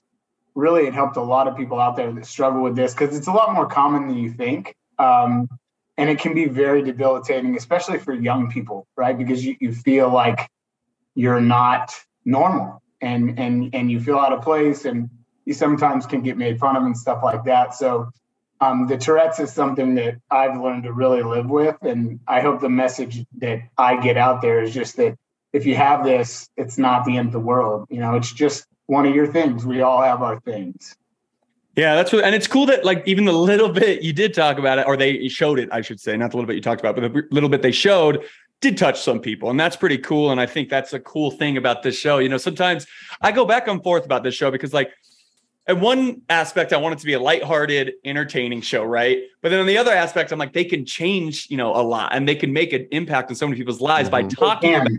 [0.55, 3.27] Really, it helped a lot of people out there that struggle with this because it's
[3.27, 5.49] a lot more common than you think, um,
[5.97, 9.17] and it can be very debilitating, especially for young people, right?
[9.17, 10.49] Because you, you feel like
[11.15, 11.93] you're not
[12.25, 15.09] normal, and and and you feel out of place, and
[15.45, 17.75] you sometimes can get made fun of and stuff like that.
[17.75, 18.11] So
[18.61, 21.75] um, the Tourette's is something that I've learned to really live with.
[21.81, 25.17] And I hope the message that I get out there is just that
[25.51, 27.87] if you have this, it's not the end of the world.
[27.89, 29.65] You know, it's just one of your things.
[29.65, 30.95] We all have our things.
[31.75, 34.59] Yeah, that's what, and it's cool that like even the little bit you did talk
[34.59, 36.81] about it, or they showed it, I should say, not the little bit you talked
[36.81, 38.23] about, but the little bit they showed
[38.59, 40.31] did touch some people, and that's pretty cool.
[40.31, 42.19] And I think that's a cool thing about this show.
[42.19, 42.85] You know, sometimes
[43.21, 44.91] I go back and forth about this show because like
[45.71, 49.19] and one aspect, I want it to be a lighthearted, entertaining show, right?
[49.41, 52.13] But then on the other aspect, I'm like, they can change, you know, a lot
[52.13, 54.27] and they can make an impact on so many people's lives mm-hmm.
[54.27, 54.89] by talking about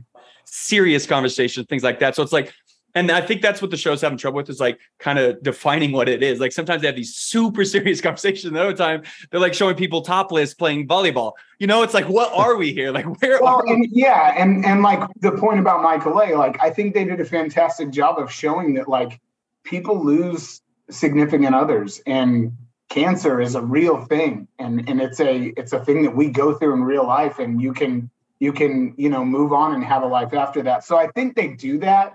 [0.47, 2.17] serious conversations, things like that.
[2.17, 2.55] So it's like,
[2.95, 5.93] and I think that's what the show's having trouble with is like kind of defining
[5.93, 6.41] what it is.
[6.41, 8.51] Like sometimes they have these super serious conversations.
[8.51, 11.33] The other time they're like showing people topless playing volleyball.
[11.59, 12.93] You know, it's like, what are we here?
[12.93, 16.33] Like, where well, are and, yeah, and and like the point about Michael A.
[16.35, 19.21] Like, I think they did a fantastic job of showing that like
[19.65, 22.53] people lose significant others and
[22.89, 26.53] cancer is a real thing and and it's a it's a thing that we go
[26.53, 30.03] through in real life and you can you can you know move on and have
[30.03, 32.13] a life after that so i think they do that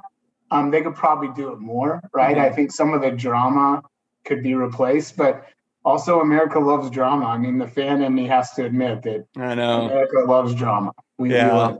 [0.51, 2.45] um they could probably do it more right mm-hmm.
[2.45, 3.81] i think some of the drama
[4.23, 5.47] could be replaced but
[5.83, 9.55] also america loves drama i mean the fan in me has to admit that i
[9.55, 11.71] know america loves drama we, yeah.
[11.71, 11.77] We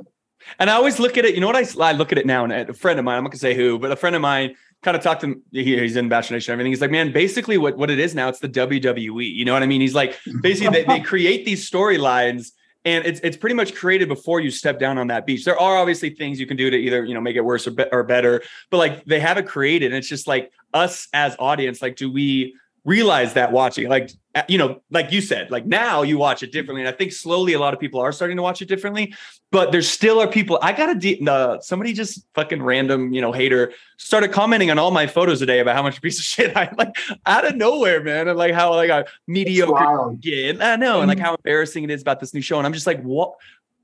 [0.59, 1.35] and I always look at it.
[1.35, 3.23] You know what I, I look at it now, and a friend of mine, I'm
[3.23, 5.43] not gonna say who, but a friend of mine kind of talked to him.
[5.51, 6.71] He, he's in Bachelor Nation everything.
[6.71, 9.33] He's like, man, basically what, what it is now, it's the WWE.
[9.33, 9.81] You know what I mean?
[9.81, 12.51] He's like, basically, they, they create these storylines
[12.87, 15.43] and it's it's pretty much created before you step down on that beach.
[15.43, 17.71] There are obviously things you can do to either you know make it worse or,
[17.71, 21.35] be- or better, but like they have it created, and it's just like us as
[21.37, 22.55] audience, like do we
[22.87, 24.09] realize that watching like
[24.47, 26.81] you know like you said like now you watch it differently.
[26.81, 29.13] And i think slowly a lot of people are starting to watch it differently
[29.51, 33.19] but there still are people i got a de- uh, somebody just fucking random you
[33.19, 36.55] know hater started commenting on all my photos today about how much piece of shit
[36.55, 36.95] i like
[37.25, 38.29] out of nowhere man.
[38.29, 41.01] And like how like a mediocre again i know.
[41.01, 41.23] And like mm.
[41.23, 42.57] how embarrassing it is about this new show.
[42.57, 43.33] And i'm just like what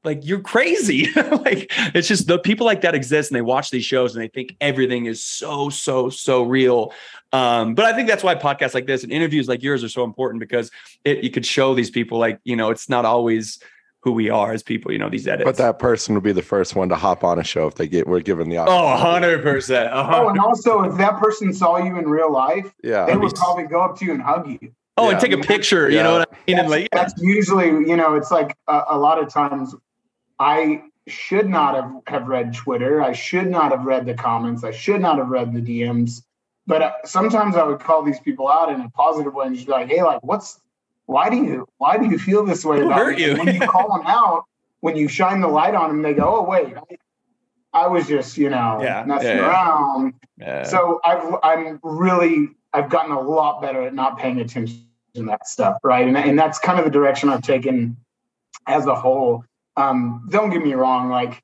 [0.04, 1.12] like you're crazy.
[1.16, 4.28] like it's just the people like that exist and they watch these shows and they
[4.28, 6.94] think everything is so, so, so real.
[7.32, 10.04] Um, but I think that's why podcasts like this and interviews like yours are so
[10.04, 10.72] important because
[11.04, 13.60] it you could show these people like, you know, it's not always
[14.02, 15.46] who we are as people, you know, these edits.
[15.46, 17.88] But that person would be the first one to hop on a show if they
[17.88, 18.76] get were given the option.
[18.76, 19.90] Oh, 100%.
[19.94, 23.64] Oh, and also if that person saw you in real life, yeah, they would probably
[23.64, 24.74] go up to you and hug you.
[24.98, 25.12] Oh, yeah.
[25.12, 26.58] and take a picture, you know what I mean?
[26.58, 27.02] That's, like, yeah.
[27.02, 29.74] that's usually, you know, it's like a, a lot of times
[30.40, 33.02] I should not have, have read Twitter.
[33.02, 34.64] I should not have read the comments.
[34.64, 36.24] I should not have read the DMs.
[36.66, 39.68] But uh, sometimes I would call these people out in a positive way and just
[39.68, 40.62] be like, hey, like, what's,
[41.06, 43.36] why do you, why do you feel this way about hurt you?
[43.36, 44.46] when you call them out,
[44.80, 48.38] when you shine the light on them, they go, oh, wait, I, I was just,
[48.38, 49.50] you know, Yeah, messing yeah, yeah.
[49.50, 50.14] around.
[50.38, 50.64] Yeah.
[50.64, 55.48] So I've, I'm really, I've gotten a lot better at not paying attention to that
[55.48, 55.78] stuff.
[55.84, 56.08] Right.
[56.08, 57.98] And, and that's kind of the direction I've taken
[58.68, 59.44] as a whole.
[59.76, 61.10] Um, don't get me wrong.
[61.10, 61.44] Like,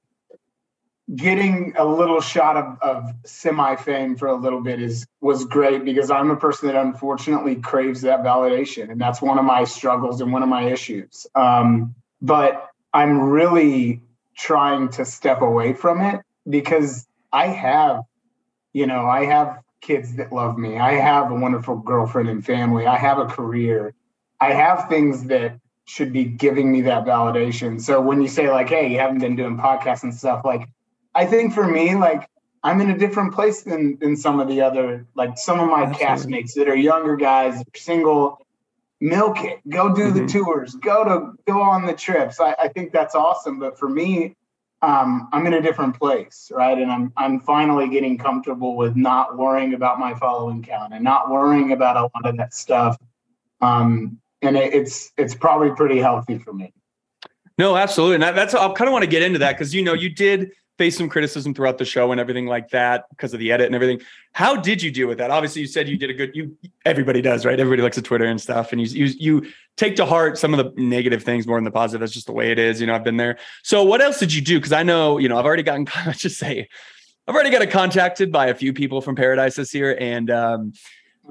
[1.16, 5.84] getting a little shot of, of semi fame for a little bit is was great
[5.84, 10.22] because I'm a person that unfortunately craves that validation, and that's one of my struggles
[10.22, 11.26] and one of my issues.
[11.36, 14.02] Um, but I'm really
[14.38, 18.04] trying to step away from it because I have,
[18.74, 20.78] you know, I have kids that love me.
[20.78, 22.86] I have a wonderful girlfriend and family.
[22.86, 23.94] I have a career.
[24.40, 27.82] I have things that should be giving me that validation.
[27.82, 30.70] So when you say like, "Hey, you haven't been doing podcasts and stuff," like
[31.16, 32.30] I think for me, like
[32.64, 35.84] I'm in a different place than than some of the other, like some of my
[35.84, 36.06] Absolutely.
[36.44, 38.40] castmates that are younger guys, single.
[39.02, 39.62] Milk it.
[39.70, 40.32] Go do the Mhm.
[40.34, 40.76] tours.
[40.76, 42.40] Go to go on the trips.
[42.42, 43.58] I, I think that's awesome.
[43.58, 44.36] But for me,
[44.82, 46.78] um, I'm in a different place, right?
[46.78, 51.32] And I'm I'm finally getting comfortable with not worrying about my following count and not
[51.32, 52.98] worrying about a lot of that stuff.
[53.62, 56.74] Um, and it's it's probably pretty healthy for me.
[57.58, 58.16] No, absolutely.
[58.16, 60.10] And that, that's I kind of want to get into that because you know you
[60.10, 63.66] did face some criticism throughout the show and everything like that because of the edit
[63.66, 64.00] and everything.
[64.32, 65.30] How did you deal with that?
[65.30, 66.34] Obviously, you said you did a good.
[66.34, 67.60] You everybody does, right?
[67.60, 70.58] Everybody looks at Twitter and stuff, and you you you take to heart some of
[70.58, 72.00] the negative things more than the positive.
[72.00, 72.80] That's just the way it is.
[72.80, 73.38] You know, I've been there.
[73.64, 74.58] So, what else did you do?
[74.58, 75.86] Because I know you know I've already gotten.
[76.06, 76.70] Let's just say,
[77.28, 80.74] I've already got contacted by a few people from Paradise this year, and um,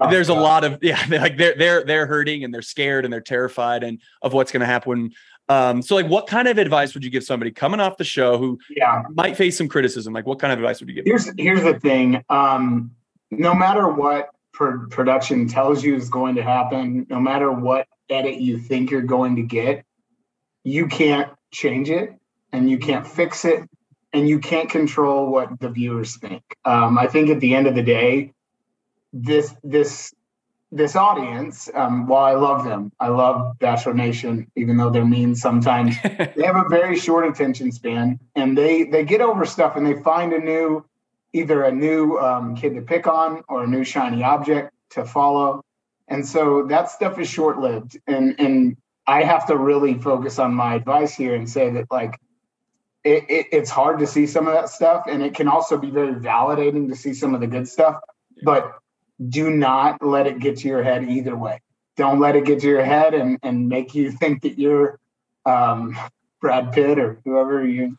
[0.01, 3.05] Oh, there's a lot of yeah they're like they're they're they're hurting and they're scared
[3.05, 5.13] and they're terrified and of what's going to happen
[5.49, 8.37] um so like what kind of advice would you give somebody coming off the show
[8.39, 9.03] who Yeah.
[9.15, 11.11] might face some criticism like what kind of advice would you give them?
[11.13, 12.23] Here's here's the thing.
[12.29, 12.91] Um,
[13.31, 18.37] no matter what pro- production tells you is going to happen, no matter what edit
[18.41, 19.85] you think you're going to get,
[20.65, 22.15] you can't change it
[22.53, 23.63] and you can't fix it
[24.13, 26.43] and you can't control what the viewers think.
[26.65, 28.33] Um, I think at the end of the day,
[29.13, 30.13] this this
[30.71, 35.35] this audience, um, while I love them, I love Bachelor Nation, even though they're mean
[35.35, 35.97] sometimes.
[36.05, 40.01] They have a very short attention span and they they get over stuff and they
[40.03, 40.85] find a new
[41.33, 45.63] either a new um, kid to pick on or a new shiny object to follow.
[46.09, 50.55] And so that stuff is short lived and and i have to really focus on
[50.55, 52.21] my advice here and say that like
[53.05, 55.91] it, it, it's hard to see some of that stuff and it can also be
[55.91, 57.97] very validating to see some of the good stuff
[58.43, 58.79] but
[59.29, 61.61] do not let it get to your head either way
[61.99, 64.99] don't let it get to your head and and make you think that you're
[65.45, 65.99] um,
[66.41, 67.99] Brad Pitt or whoever you,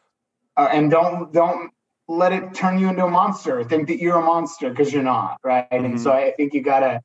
[0.58, 1.72] uh, and don't don't
[2.08, 3.64] let it turn you into a monster.
[3.64, 5.68] Think that you're a monster because you're not, right?
[5.70, 7.02] And so I think you gotta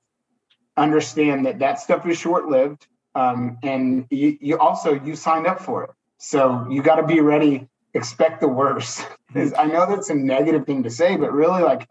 [0.77, 5.61] understand that that stuff is short lived, um, and you, you also you signed up
[5.61, 7.68] for it, so you got to be ready.
[7.92, 9.07] Expect the worst.
[9.35, 11.88] I know that's a negative thing to say, but really, like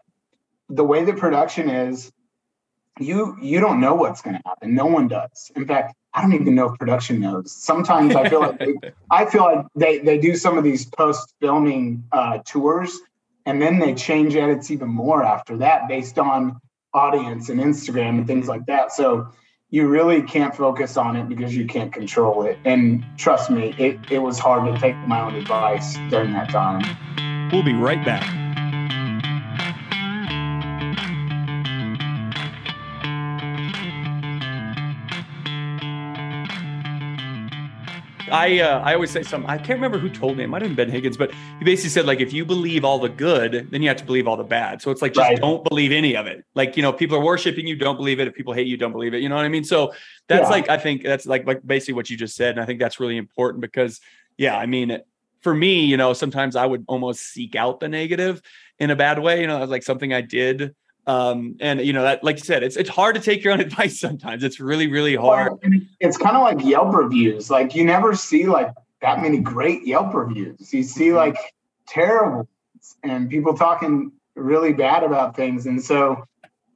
[0.70, 2.10] the way the production is,
[3.00, 4.74] you you don't know what's going to happen.
[4.74, 5.50] No one does.
[5.56, 7.52] In fact, I don't even know if production knows.
[7.52, 8.74] Sometimes I feel like they,
[9.10, 12.98] I feel like they they do some of these post filming uh, tours,
[13.46, 16.60] and then they change edits even more after that based on
[16.92, 18.92] audience and Instagram and things like that.
[18.92, 19.28] So
[19.70, 22.58] you really can't focus on it because you can't control it.
[22.64, 27.50] And trust me, it it was hard to take my own advice during that time.
[27.50, 28.43] we'll be right back
[38.30, 39.50] I uh, I always say something.
[39.50, 40.44] I can't remember who told me.
[40.44, 42.98] It might have been Ben Higgins, but he basically said like if you believe all
[42.98, 44.80] the good, then you have to believe all the bad.
[44.80, 45.40] So it's like just Right.
[45.40, 46.44] don't believe any of it.
[46.54, 48.28] Like you know, people are worshiping you, don't believe it.
[48.28, 49.22] If people hate you, don't believe it.
[49.22, 49.64] You know what I mean?
[49.64, 49.92] So
[50.28, 50.50] that's Yeah.
[50.50, 52.98] like I think that's like like basically what you just said, and I think that's
[53.00, 54.00] really important because
[54.38, 54.98] yeah, I mean
[55.42, 58.40] for me, you know, sometimes I would almost seek out the negative
[58.78, 59.40] in a bad way.
[59.42, 60.74] You know, like something I did.
[61.06, 63.60] Um, and you know, that like you said, it's it's hard to take your own
[63.68, 64.42] advice sometimes.
[64.42, 65.52] It's really, really hard.
[65.62, 67.50] Well, It's kind of like Yelp reviews.
[67.50, 70.72] Like you never see like that many great Yelp reviews.
[70.72, 71.36] You see like
[71.86, 72.48] terrible
[73.02, 75.66] and people talking really bad about things.
[75.66, 76.24] And so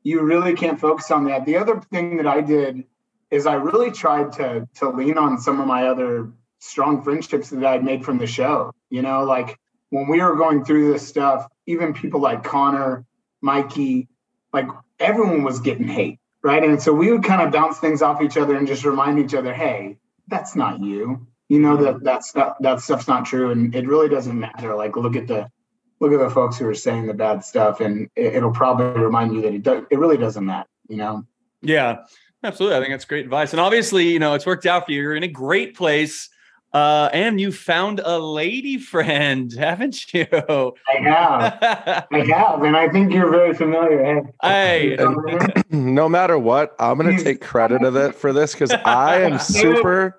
[0.02, 1.44] you really can't focus on that.
[1.44, 2.84] The other thing that I did
[3.30, 7.64] is I really tried to to lean on some of my other strong friendships that
[7.64, 8.72] I'd made from the show.
[8.90, 9.58] You know, like
[9.90, 13.04] when we were going through this stuff, even people like Connor,
[13.40, 14.08] Mikey,
[14.52, 14.66] like
[14.98, 16.62] everyone was getting hate, right?
[16.62, 19.34] And so we would kind of bounce things off each other and just remind each
[19.34, 19.96] other, hey,
[20.28, 21.26] that's not you.
[21.48, 24.74] You know that that's not, that stuff's not true, and it really doesn't matter.
[24.74, 25.50] Like look at the
[25.98, 29.34] look at the folks who are saying the bad stuff, and it, will probably remind
[29.34, 30.68] you that it does, it really doesn't matter.
[30.88, 31.24] You know?
[31.62, 32.04] Yeah,
[32.44, 32.76] absolutely.
[32.76, 35.00] I think that's great advice, and obviously, you know, it's worked out for you.
[35.00, 36.28] You're in a great place.
[36.72, 40.26] Uh, and you found a lady friend, haven't you?
[40.30, 41.58] I have.
[42.12, 44.22] I have, and I think you're very familiar.
[44.42, 44.96] Hey,
[45.70, 49.38] no matter what, I'm going to take credit of it for this because I am
[49.38, 50.18] super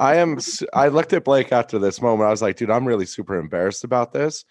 [0.00, 0.38] I am.
[0.72, 2.26] I looked at Blake after this moment.
[2.26, 4.46] I was like, dude, I'm really super embarrassed about this.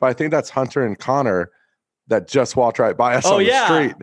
[0.00, 1.52] But I think that's Hunter and Connor
[2.08, 3.60] that just walked right by us oh, on yeah.
[3.60, 3.96] the street.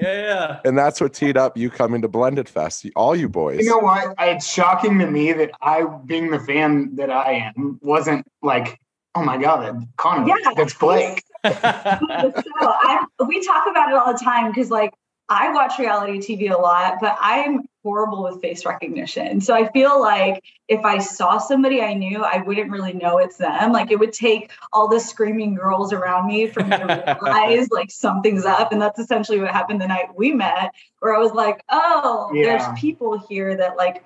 [0.00, 0.60] Yeah, yeah.
[0.64, 3.60] And that's what teed up you coming to Blended Fest, all you boys.
[3.60, 4.14] You know what?
[4.18, 8.78] It's shocking to me that I, being the fan that I am, wasn't like,
[9.14, 10.52] oh my God, Connor, yeah.
[10.56, 11.22] that's Blake.
[11.44, 14.92] so I, we talk about it all the time because, like,
[15.30, 19.40] I watch reality TV a lot, but I'm horrible with face recognition.
[19.40, 23.36] So I feel like if I saw somebody I knew, I wouldn't really know it's
[23.36, 23.70] them.
[23.70, 27.92] Like it would take all the screaming girls around me for me to realize like
[27.92, 28.72] something's up.
[28.72, 32.42] And that's essentially what happened the night we met, where I was like, oh, yeah.
[32.58, 34.04] there's people here that like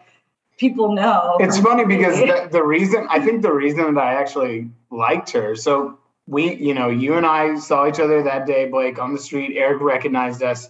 [0.58, 1.38] people know.
[1.40, 5.56] It's funny because the, the reason I think the reason that I actually liked her.
[5.56, 9.18] So we, you know, you and I saw each other that day, Blake, on the
[9.18, 9.56] street.
[9.56, 10.68] Eric recognized us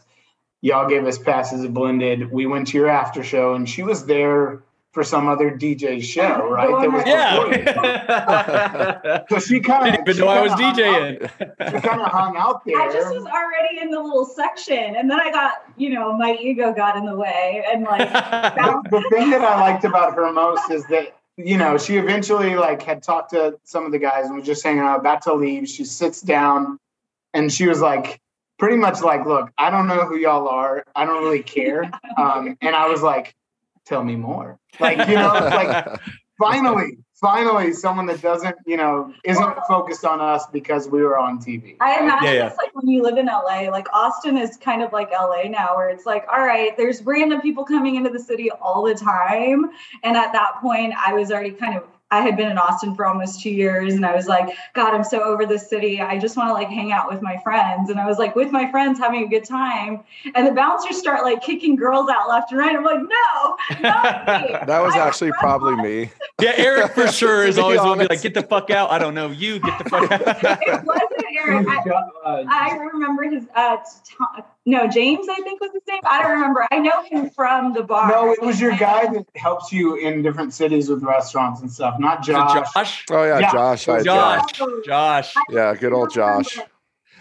[0.64, 4.62] y'all gave us passes blended we went to your after show and she was there
[4.92, 6.68] for some other DJ's show, oh, right?
[6.68, 9.24] That was yeah.
[9.29, 11.20] so she kind of even though I was DJing.
[11.20, 12.81] she kind of hung out there.
[12.81, 16.38] I just was already in the little section, and then I got, you know, my
[16.40, 20.33] ego got in the way, and like the, the thing that I liked about her
[20.33, 24.27] most is that you know she eventually like had talked to some of the guys
[24.27, 25.68] and was just hanging out, about to leave.
[25.68, 26.79] She sits down,
[27.33, 28.20] and she was like
[28.58, 30.84] pretty much like, look, I don't know who y'all are.
[30.94, 31.90] I don't really care.
[32.16, 33.34] Um, and I was like,
[33.84, 34.60] tell me more.
[34.78, 36.00] Like, you know, like
[36.38, 41.38] finally, finally someone that doesn't, you know, isn't focused on us because we were on
[41.38, 41.76] TV.
[41.80, 42.46] I imagine yeah, yeah.
[42.46, 45.74] it's like when you live in LA, like Austin is kind of like LA now,
[45.76, 49.70] where it's like, all right, there's random people coming into the city all the time.
[50.04, 51.82] And at that point, I was already kind of
[52.14, 55.03] I had been in Austin for almost two years and I was like, God, I'm
[55.03, 56.00] so over this city.
[56.00, 57.90] I just want to like hang out with my friends.
[57.90, 60.05] And I was like with my friends having a good time.
[60.37, 62.77] And the bouncers start like kicking girls out left and right.
[62.77, 66.11] I'm like, no, that was actually probably me.
[66.40, 68.92] Yeah, Eric for sure is always will be like, get the fuck out.
[68.92, 70.22] I don't know you, get the fuck out.
[70.62, 71.66] it wasn't Eric.
[71.68, 73.77] I, I remember his uh
[74.66, 76.01] no, James, I think was his name.
[76.07, 76.66] I don't remember.
[76.70, 78.09] I know him from the bar.
[78.09, 81.99] No, it was your guy that helps you in different cities with restaurants and stuff,
[81.99, 82.73] not Josh.
[82.75, 83.05] Josh?
[83.11, 83.53] Oh yeah, yeah.
[83.53, 83.85] Josh.
[83.85, 84.05] Josh.
[84.05, 84.85] Josh.
[84.85, 85.35] Josh.
[85.51, 86.59] Yeah, good old Josh.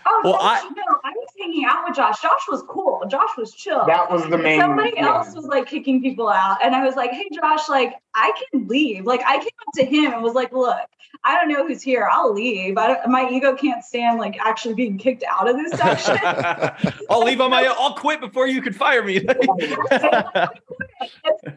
[0.06, 2.21] Oh, well, I, no, I was hanging out with Josh.
[2.21, 3.04] Josh was cool.
[3.08, 3.86] Josh was chill.
[3.86, 4.60] That was the main.
[4.60, 5.08] Somebody yeah.
[5.08, 8.67] else was like kicking people out, and I was like, "Hey, Josh, like I can
[8.67, 10.78] leave." Like I came up to him and was like, "Look,
[11.25, 12.09] I don't know who's here.
[12.12, 12.77] I'll leave.
[12.77, 16.17] I don't, my ego can't stand like actually being kicked out of this section.
[17.09, 17.63] I'll leave on my.
[17.63, 19.49] I'll quit before you can fire me." I went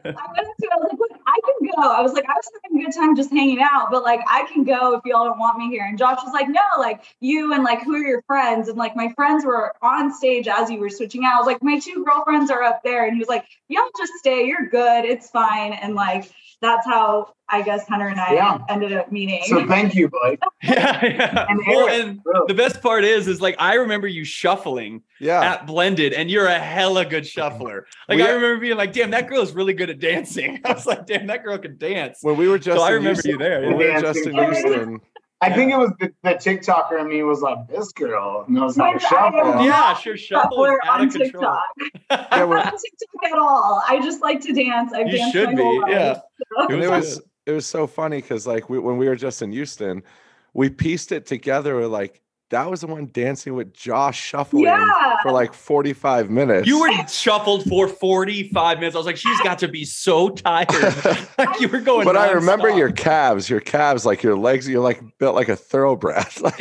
[0.05, 0.69] to.
[0.71, 1.83] I was like, I can go.
[1.83, 4.47] I was like, I was having a good time just hanging out, but like, I
[4.53, 5.85] can go if y'all don't want me here.
[5.85, 8.69] And Josh was like, no, like you and like who are your friends?
[8.69, 11.35] And like my friends were on stage as you were switching out.
[11.35, 14.13] I was like, my two girlfriends are up there, and he was like, y'all just
[14.15, 14.47] stay.
[14.47, 15.05] You're good.
[15.05, 15.73] It's fine.
[15.73, 16.31] And like
[16.63, 18.59] that's how I guess Hunter and I yeah.
[18.69, 19.43] ended up meeting.
[19.47, 20.41] So thank you, Blake.
[20.63, 21.47] yeah, yeah.
[21.49, 25.53] And, well, and the best part is, is like I remember you shuffling yeah.
[25.53, 27.87] at Blended, and you're a hella good shuffler.
[28.09, 30.73] Like we, I remember being like, "Damn, that girl is really good at dancing." I
[30.73, 33.33] was like, "Damn, that girl can dance." When we were just, so I remember Houston,
[33.33, 33.61] you there.
[33.63, 35.01] When we were just in Houston.
[35.47, 38.93] I think it was the, the TikToker in me was like, this girl knows how
[38.93, 39.65] to shuffle.
[39.65, 41.59] Yeah, sure, shuffle is out of control.
[41.79, 41.91] yeah,
[42.31, 43.83] I'm not TikTok at all.
[43.89, 44.93] I just like to dance.
[44.93, 46.21] I've you danced should be, yeah.
[46.59, 46.71] So.
[46.71, 50.03] It was it was so funny because like we, when we were just in Houston,
[50.53, 51.87] we pieced it together.
[51.87, 55.17] Like, that was the one dancing with Josh shuffling yeah.
[55.23, 56.69] for like 45 minutes.
[56.69, 58.95] You were shuffled for 45 minutes.
[58.95, 60.69] I was like, she's got to be so tired.
[61.39, 62.05] like you were going.
[62.05, 65.57] But I remember your calves, your calves, like your legs, you're like built like a
[65.57, 66.27] thoroughbred.
[66.47, 66.61] Like,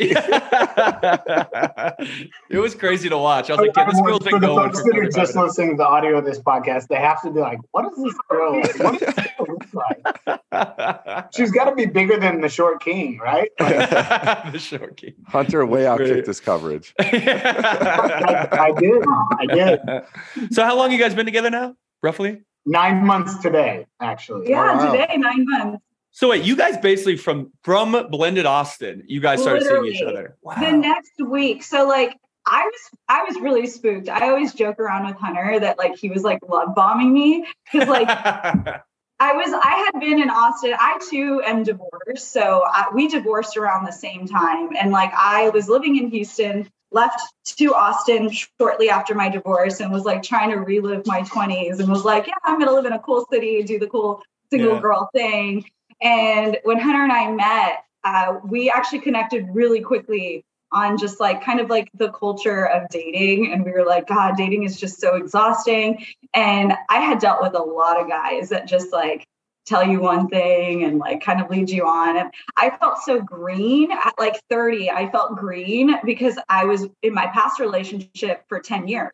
[2.50, 3.50] it was crazy to watch.
[3.50, 4.56] I was like, yeah, this girl's been for going.
[4.56, 5.36] The folks that are just minutes.
[5.36, 8.14] listening to the audio of this podcast, they have to be like, what is this
[8.28, 8.54] girl?
[8.54, 11.26] What does this girl look like?
[11.36, 13.50] She's got to be bigger than the short king, right?
[13.58, 15.14] the short king.
[15.26, 16.94] Hunter way outkicked this coverage.
[16.98, 17.04] I,
[18.52, 19.04] I, did.
[19.38, 20.52] I did.
[20.52, 22.42] So, how long you guys been together now, roughly?
[22.64, 24.50] Nine months today, actually.
[24.50, 24.92] Yeah, oh, wow.
[24.92, 25.82] today nine months.
[26.16, 29.90] So wait, you guys basically from from blended Austin, you guys started Literally.
[29.90, 30.34] seeing each other.
[30.40, 30.54] Wow.
[30.58, 31.62] the next week.
[31.62, 32.16] So like
[32.46, 34.08] I was I was really spooked.
[34.08, 37.86] I always joke around with Hunter that like he was like love bombing me because
[37.86, 38.08] like
[39.18, 40.74] I was I had been in Austin.
[40.78, 44.70] I too am divorced, so I, we divorced around the same time.
[44.78, 49.90] And like I was living in Houston, left to Austin shortly after my divorce, and
[49.90, 52.92] was like trying to relive my twenties, and was like, yeah, I'm gonna live in
[52.92, 54.80] a cool city, do the cool single Yeah.
[54.80, 55.64] girl thing.
[56.02, 60.44] And when Hunter and I met, uh, we actually connected really quickly
[60.76, 63.52] on just like kind of like the culture of dating.
[63.52, 66.04] And we were like, God, dating is just so exhausting.
[66.34, 69.26] And I had dealt with a lot of guys that just like
[69.64, 72.16] tell you one thing and like kind of lead you on.
[72.16, 74.90] And I felt so green at like 30.
[74.90, 79.10] I felt green because I was in my past relationship for 10 years.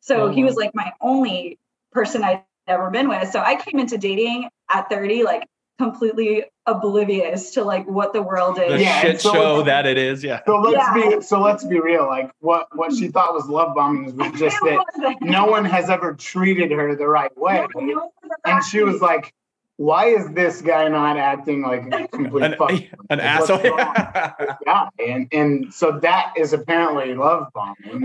[0.00, 0.60] So Oh, he was mm-hmm.
[0.60, 1.58] like my only
[1.92, 3.30] person I'd ever been with.
[3.30, 5.44] So I came into dating at 30, like
[5.78, 8.82] completely oblivious to like what the world the is.
[8.82, 10.24] Yeah, shit so- show that it is.
[10.24, 10.40] Yeah.
[10.46, 10.94] So let's Yeah.
[11.16, 12.06] be so let's be real.
[12.06, 15.22] Like what what she thought was love bombing was just that wasn't.
[15.22, 17.66] no one has ever treated her the right way.
[17.76, 18.10] No, no
[18.44, 19.32] And she was like,
[19.76, 22.70] "Why is this guy not acting like a complete An, fuck?"
[23.10, 23.58] an Like, asshole.
[23.58, 23.94] what's wrong
[24.38, 24.88] with this guy?
[25.00, 28.00] And and so that is apparently love bombing.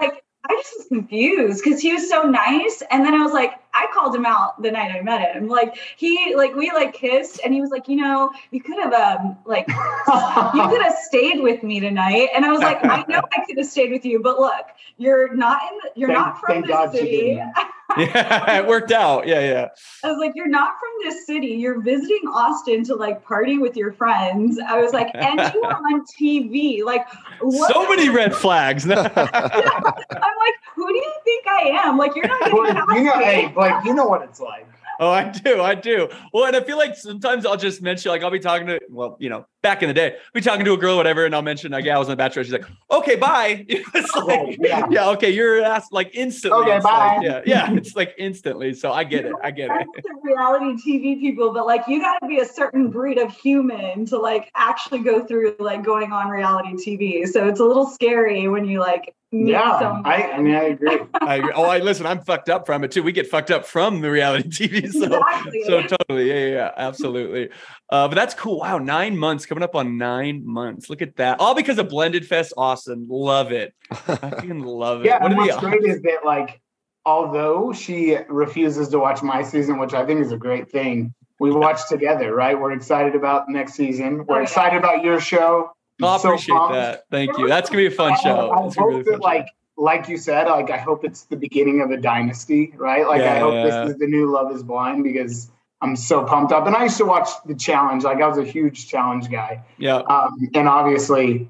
[0.00, 2.82] like I just was confused because he was so nice.
[2.90, 5.48] And then I was like, I called him out the night I met him.
[5.48, 8.92] Like he like we like kissed and he was like, you know, you could have
[8.92, 12.28] um like you could have stayed with me tonight.
[12.34, 14.66] And I was like, I know I could have stayed with you, but look,
[14.96, 17.10] you're not in the, you're Thank- not from thank this God city.
[17.34, 17.52] didn't.
[17.96, 19.26] yeah, it worked out.
[19.26, 19.68] Yeah, yeah.
[20.04, 21.46] I was like, you're not from this city.
[21.48, 24.58] You're visiting Austin to like party with your friends.
[24.58, 26.84] I was like, and you are on TV.
[26.84, 27.06] Like,
[27.40, 27.72] what?
[27.72, 28.84] So many red flags.
[28.84, 31.96] I'm like, who do you think I am?
[31.96, 33.24] Like, you're not getting Blake, past you know, me.
[33.24, 34.66] hey, Blake, you know what it's like.
[35.00, 35.62] Oh, I do.
[35.62, 36.08] I do.
[36.32, 39.16] Well, and I feel like sometimes I'll just mention, like, I'll be talking to, well,
[39.20, 41.42] you know, back in the day, be talking to a girl, or whatever, and I'll
[41.42, 42.44] mention, like, yeah, I was on the Bachelor.
[42.44, 43.64] She's like, okay, bye.
[43.68, 44.86] it's Oh, yeah.
[44.90, 45.08] yeah.
[45.10, 46.60] okay, you're asked like instantly.
[46.62, 47.20] Okay, It's like, bye.
[47.24, 48.74] yeah, yeah, it's like instantly.
[48.74, 49.32] So I get it.
[49.42, 49.86] I get it.
[50.22, 54.18] reality TV people, but like you got to be a certain breed of human to
[54.18, 57.26] like actually go through like going on reality TV.
[57.26, 60.00] So it's a little scary when you like meet Yeah.
[60.04, 60.98] I, I mean, I agree.
[61.20, 61.52] I agree.
[61.54, 62.06] Oh, I listen.
[62.06, 63.02] I'm fucked up from it too.
[63.02, 64.90] We get fucked up from the reality TV.
[64.90, 65.62] So, Exactly.
[65.66, 67.50] so totally, yeah, yeah, yeah, absolutely.
[67.90, 68.58] Uh, but that's cool.
[68.60, 70.88] Wow, nine months coming up on nine months.
[70.90, 71.40] Look at that.
[71.40, 72.52] All because of Blended Fest.
[72.56, 73.06] Awesome.
[73.08, 73.74] Love it.
[73.90, 75.06] I fucking love it.
[75.06, 76.60] Yeah, What and what's the great is that like,
[77.06, 81.50] although she refuses to watch my season, which I think is a great thing, we
[81.50, 82.58] watch together, right?
[82.58, 84.26] We're excited about next season.
[84.26, 85.70] We're Oh, excited about your show.
[86.02, 86.74] I So appreciate pumped.
[86.74, 87.02] that.
[87.10, 87.48] Thank you.
[87.48, 88.50] That's gonna be a fun And show.
[88.50, 89.24] I It's gonna be a hope really that, fun show.
[89.24, 89.46] like,
[89.76, 93.06] like you said, like I hope it's the beginning of a dynasty, right?
[93.06, 93.64] Like I hope Yeah.
[93.84, 95.50] this is the new Love Is Blind because
[95.80, 96.66] I'm so pumped up.
[96.66, 98.02] And I used to watch the challenge.
[98.04, 99.96] Like I was a huge challenge guy, yeah.
[99.98, 101.48] um, and obviously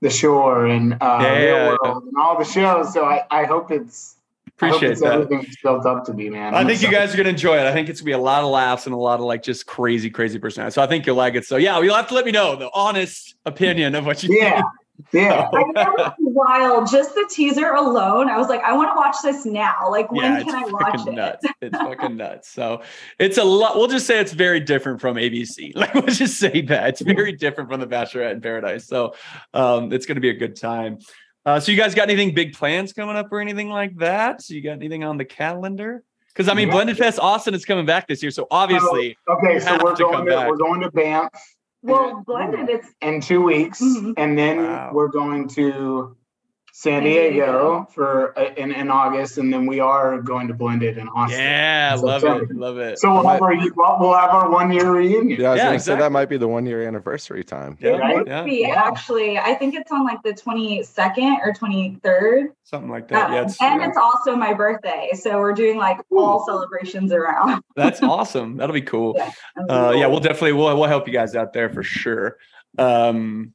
[0.00, 1.38] the Shore and uh, Yeah.
[1.38, 2.92] Real World and all the shows.
[2.92, 4.16] So I, I hope it's
[4.60, 5.12] I Appreciate it's that.
[5.14, 6.54] everything it's built up to be, man.
[6.54, 7.66] I I'm think you guys are gonna enjoy it.
[7.66, 9.66] I think it's gonna be a lot of laughs and a lot of like just
[9.66, 10.74] crazy, crazy personality.
[10.74, 11.44] So I think you'll like it.
[11.46, 14.62] So yeah, you'll have to let me know the honest opinion of what you Yeah,
[15.12, 15.48] yeah.
[15.52, 16.90] I know wild.
[16.90, 19.88] Just the teaser alone, I was like, I want to watch this now.
[19.90, 21.16] Like, when yeah, it's can I watch fucking it?
[21.16, 21.46] nuts.
[21.62, 22.48] It's fucking nuts.
[22.50, 22.82] So
[23.18, 23.76] it's a lot.
[23.76, 25.72] We'll just say it's very different from ABC.
[25.82, 28.86] Like we'll just say that it's very different from The Bachelorette in Paradise.
[28.86, 29.14] So
[29.54, 30.98] um, it's going to be a good time.
[31.44, 34.42] Uh, so you guys got anything big plans coming up or anything like that?
[34.42, 36.02] So you got anything on the calendar?
[36.28, 36.74] Because I mean, Yeah.
[36.74, 40.30] Blended Fest Austin is coming back this year, so obviously, Okay, so we're going to
[40.30, 40.48] back.
[40.48, 41.28] we're going to Banff
[41.82, 44.14] Well, blended, it's in two weeks, Mhm.
[44.16, 44.90] and then Wow.
[44.94, 46.16] we're going to
[46.74, 47.30] San San Diego.
[47.32, 51.06] Diego for uh, in, in August, and then we are going to blend it in
[51.08, 51.38] Austin.
[51.38, 52.98] yeah, So love it, love it.
[52.98, 53.54] So we'll have our
[54.00, 55.38] we'll have our one year reunion.
[55.38, 57.76] Yeah, I was Yeah, gonna say that might be the one year anniversary time.
[57.78, 58.16] yeah, right?
[58.16, 58.82] would yeah, be Yeah.
[58.86, 62.48] actually, I think it's on like the 22nd or 23rd.
[62.64, 63.26] something like that.
[63.26, 63.88] Um, yeah, it's, and yeah.
[63.88, 65.10] it's also my birthday.
[65.12, 67.62] So we're doing like all celebrations around.
[67.76, 68.56] that's awesome.
[68.56, 69.12] That'll be cool.
[69.18, 69.30] Yeah.
[69.68, 72.38] Uh, yeah, we'll definitely we'll we'll help you guys out there for sure.
[72.78, 73.52] Um,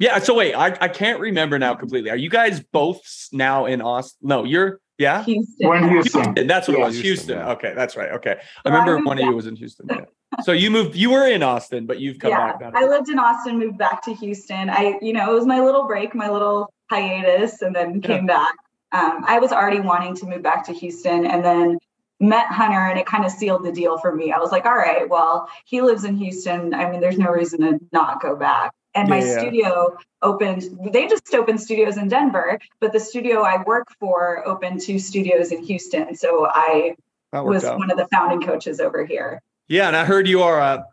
[0.00, 0.18] yeah.
[0.18, 2.10] So wait, I, I can't remember now completely.
[2.10, 4.28] Are you guys both now in Austin?
[4.28, 5.22] No, you're yeah.
[5.24, 5.68] Houston.
[5.68, 6.24] We're in Houston.
[6.24, 6.46] Houston.
[6.48, 6.94] That's what it was.
[6.94, 7.38] Houston, Houston.
[7.38, 7.52] yeah.
[7.52, 8.10] Okay, that's right.
[8.12, 9.86] Okay, I So I remember moved one of you was in Houston.
[9.88, 10.04] Yeah.
[10.42, 10.96] So you moved.
[10.96, 12.72] You were in Austin, but you've come yeah, back.
[12.74, 14.70] I lived in Austin, moved back to Houston.
[14.70, 18.54] I, you know, it was my little break, my little hiatus, and then came back.
[18.92, 21.78] Um, I was already wanting to move back to Houston, and then
[22.20, 24.32] met Hunter, and it kind of sealed the deal for me.
[24.32, 26.74] I was like, all right, well, he lives in Houston.
[26.74, 28.72] I mean, there's no reason to not go back.
[28.94, 29.38] And my Yeah, yeah.
[29.38, 30.62] studio opened.
[30.92, 35.52] They just opened studios in Denver, but the studio I work for opened two studios
[35.52, 36.16] in Houston.
[36.16, 36.96] So I
[37.32, 37.78] was out.
[37.78, 39.40] one of the founding coaches over here.
[39.68, 40.84] Yeah, and I heard you are a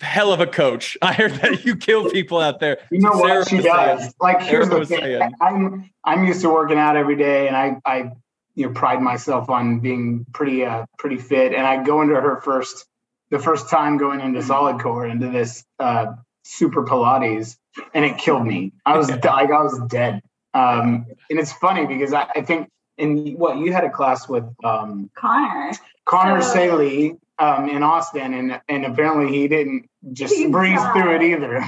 [0.00, 0.96] hell of a coach.
[1.02, 2.78] I heard that you kill people out there.
[2.90, 4.00] You know Sarah what she does?
[4.00, 4.12] saying.
[4.20, 5.00] Like here's Sarah the thing.
[5.00, 5.32] saying.
[5.40, 8.10] I'm I'm used to working out every day, and I I
[8.56, 11.54] you know pride myself on being pretty uh pretty fit.
[11.54, 12.86] And I go into her first
[13.30, 16.06] the first time going into solid core into this uh
[16.44, 17.56] super Pilates,
[17.92, 18.72] and it killed me.
[18.86, 20.22] I was like I was dead.
[20.54, 24.44] Um, and it's funny because I, I think in what you had a class with
[24.62, 25.72] um Connor.
[26.04, 30.92] Connor So- Saeli um, in Austin, and and apparently he didn't just breeze not.
[30.94, 31.64] through it either.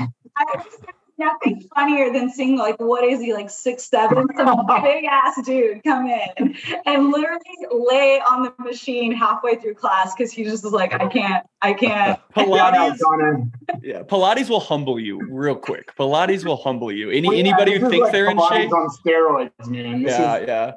[1.19, 5.05] I was nothing funnier than seeing like what is he like six seven some big
[5.05, 6.55] ass dude come in
[6.87, 7.41] and literally
[7.71, 11.75] lay on the machine halfway through class because he just was like I can't I
[11.75, 12.99] can't Pilates,
[13.83, 15.95] yeah, Pilates will humble you real quick.
[15.97, 17.11] Pilates will humble you.
[17.11, 20.03] Any Well, yeah, anybody who thinks like they're in shape, on steroids, man.
[20.03, 20.73] This yeah, is, yeah.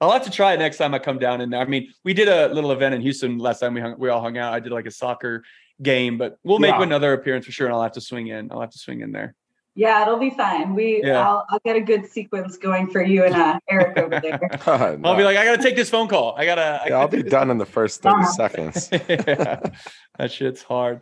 [0.00, 1.60] I'll have to try it next time I come down in there.
[1.60, 4.20] I mean, we did a little event in Houston last time we hung, we all
[4.20, 4.52] hung out.
[4.52, 5.44] I did like a soccer
[5.82, 6.82] game, but we'll make Yeah.
[6.82, 8.52] another appearance for sure, and I'll have to swing in.
[8.52, 9.34] I'll have to swing in there.
[9.76, 11.28] Yeah it'll be fine we Yeah.
[11.28, 15.16] I'll, I'll get a good sequence going for you and uh, Eric over there I'll
[15.16, 16.34] be like, I gotta take this phone call.
[16.36, 16.80] I gotta.
[16.84, 18.26] I yeah, I'll gotta be done in the first 30 Uh-huh.
[18.32, 18.88] seconds.
[18.92, 19.60] yeah,
[20.18, 21.00] that shit's hard.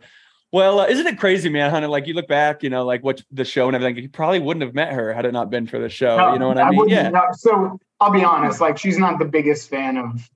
[0.51, 1.71] Well, uh, isn't it crazy, man?
[1.71, 3.97] Hunter, like you look back, you know, like what the show and everything.
[4.03, 6.15] You probably wouldn't have met her had it not been for the show.
[6.17, 6.77] No, you know what I mean?
[6.79, 7.31] wouldn't- Yeah.
[7.31, 10.29] so I'll be honest, like she's not the biggest fan of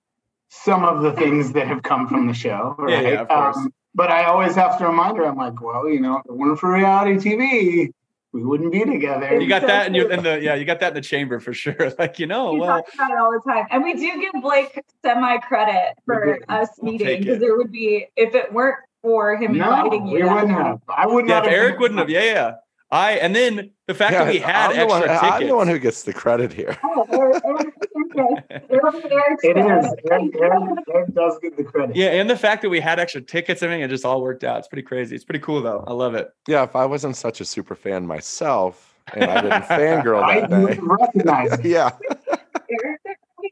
[0.49, 2.75] some of the things that have come from the show.
[2.79, 3.03] Yeah, Right?
[3.13, 3.57] yeah, of course.
[3.57, 6.33] Um, but I always have to remind her, I'm like, well, you know, if it
[6.33, 7.91] weren't for reality TV,
[8.37, 9.39] we wouldn't be together.
[9.39, 11.53] You got that in your in the yeah, you got that in the chamber for
[11.53, 11.75] sure.
[11.99, 14.41] Like you know, we well, talk about it all the time and we do give
[14.41, 19.57] Blake semi credit for us meeting because there would be if it weren't for him
[19.57, 20.65] no, inviting you we wouldn't time.
[20.65, 20.81] have.
[20.87, 21.31] I wouldn't.
[21.31, 22.51] if have Eric wouldn't have, yeah, yeah.
[22.91, 25.23] I and then the fact that we had I'm the, extra one, tickets.
[25.23, 26.77] I'm the one who gets the credit here.
[26.83, 31.13] Oh, Eric- Eric- It'll be Eric's It is.
[31.13, 31.95] does get the credit.
[31.95, 34.43] yeah, and the fact that we had extra tickets and everything, it just all worked
[34.43, 34.59] out.
[34.59, 35.15] It's pretty crazy.
[35.15, 35.83] It's pretty cool though.
[35.87, 36.31] I love it.
[36.47, 40.59] Yeah, if I wasn't such a super fan myself and I didn't fangirl I that
[40.61, 40.79] would day.
[40.81, 41.65] recognize it.
[41.65, 41.91] Yeah.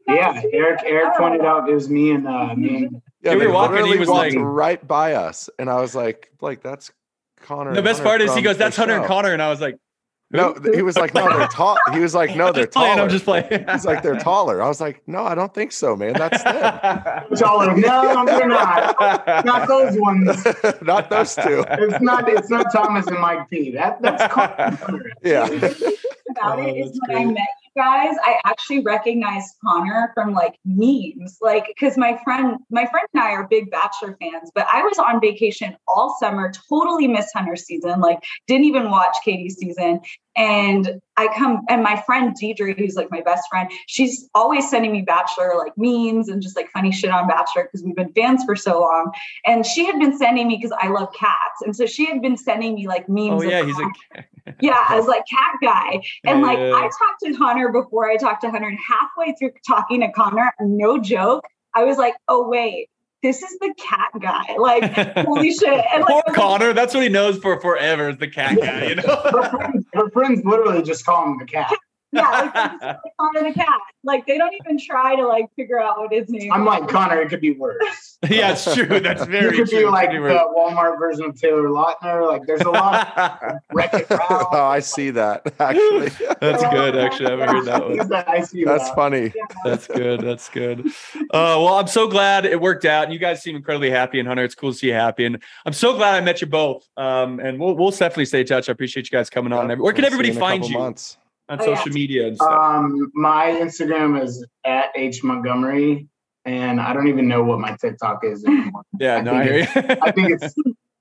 [0.08, 0.80] Yeah, Eric.
[0.84, 3.96] Eric pointed out it was me and uh, me and Yeah, we were walking, he
[3.98, 5.48] was walked like- right by us.
[5.58, 6.90] And I was like, like, that's
[7.40, 7.74] Connor.
[7.74, 9.04] The best Hunter part is he goes, "That's Hunter and.
[9.06, 9.78] Connor," and I was like,
[10.32, 11.76] No, he was like, no, they're tall.
[11.92, 13.02] He was like, no, they're just playing, taller.
[13.04, 13.64] I'm just playing.
[13.70, 14.60] He's like, they're taller.
[14.60, 16.14] I was like, no, I don't think so, man.
[16.14, 17.24] That's them.
[17.36, 17.76] taller.
[17.76, 19.44] No, they're not.
[19.46, 20.44] Not those ones.
[20.82, 21.64] Not those two.
[21.68, 22.28] It's not.
[22.28, 23.70] It's not Thomas and Mike P.
[23.70, 25.12] That that's Connor.
[25.22, 25.46] Yeah.
[25.46, 27.34] about Oh, it is that's when I great.
[27.34, 32.86] met you guys, I actually recognized Connor from like memes, like because my friend, my
[32.86, 37.06] friend and I are big Bachelor fans, but I was on vacation all summer, totally
[37.06, 40.00] missed Hunter season, like didn't even watch Katie's season.
[40.36, 44.92] And I come and my friend Deidre, who's like my best friend, she's always sending
[44.92, 48.44] me Bachelor like memes and just like funny shit on Bachelor because we've been fans
[48.44, 49.12] for so long.
[49.46, 51.62] And she had been sending me because I love cats.
[51.64, 53.42] And so she had been sending me like memes.
[53.42, 54.28] oh yeah, he's a Connor.
[54.60, 56.02] yeah, was like cat guy.
[56.24, 60.00] And like I talked to Hunter before I talked to Hunter, and halfway through talking
[60.00, 62.88] to Connor, no joke, I was like, oh wait,
[63.22, 64.56] this is the cat guy.
[64.56, 64.92] Like,
[65.26, 65.84] holy shit.
[65.92, 66.72] And Poor like, I was like, Connor.
[66.72, 68.86] That's what he knows for forever is the cat guy.
[68.86, 69.82] You know.
[69.96, 71.72] her friends literally just call him the cat.
[72.12, 73.80] Yeah, like, this like Connor the cat.
[74.04, 76.66] Like they don't even try to like figure out what his name I'm is.
[76.66, 77.20] like Connor.
[77.22, 78.18] It could be worse.
[78.28, 79.00] yeah, it's true.
[79.00, 79.78] That's You very could true.
[79.80, 80.40] be like the worse.
[80.56, 82.26] Walmart version of Taylor Lautner.
[82.26, 86.10] Like there's a lot of Wreck oh, I see that actually.
[86.40, 86.96] That's good.
[86.96, 88.12] Actually, I haven't heard that one.
[88.28, 88.94] I see That's that.
[88.94, 89.32] funny.
[89.64, 90.20] That's good.
[90.20, 90.86] That's good.
[91.16, 93.04] Uh, well, I'm so glad it worked out.
[93.04, 94.18] And you guys seem incredibly happy.
[94.18, 95.24] And Hunter, it's cool to see you happy.
[95.24, 96.86] And I'm so glad I met you both.
[96.96, 98.68] Um, and we'll we'll definitely stay in touch.
[98.68, 99.68] I appreciate you guys coming on.
[99.68, 101.18] Where can We'll see everybody in a find you Months.
[101.48, 101.76] On Oh, yeah.
[101.76, 102.50] social media and stuff?
[102.50, 106.08] Um, my Instagram is at H Montgomery,
[106.44, 108.82] and I don't even know what my TikTok is anymore.
[109.00, 109.96] yeah, I no, I think hear you.
[110.02, 110.54] I think it's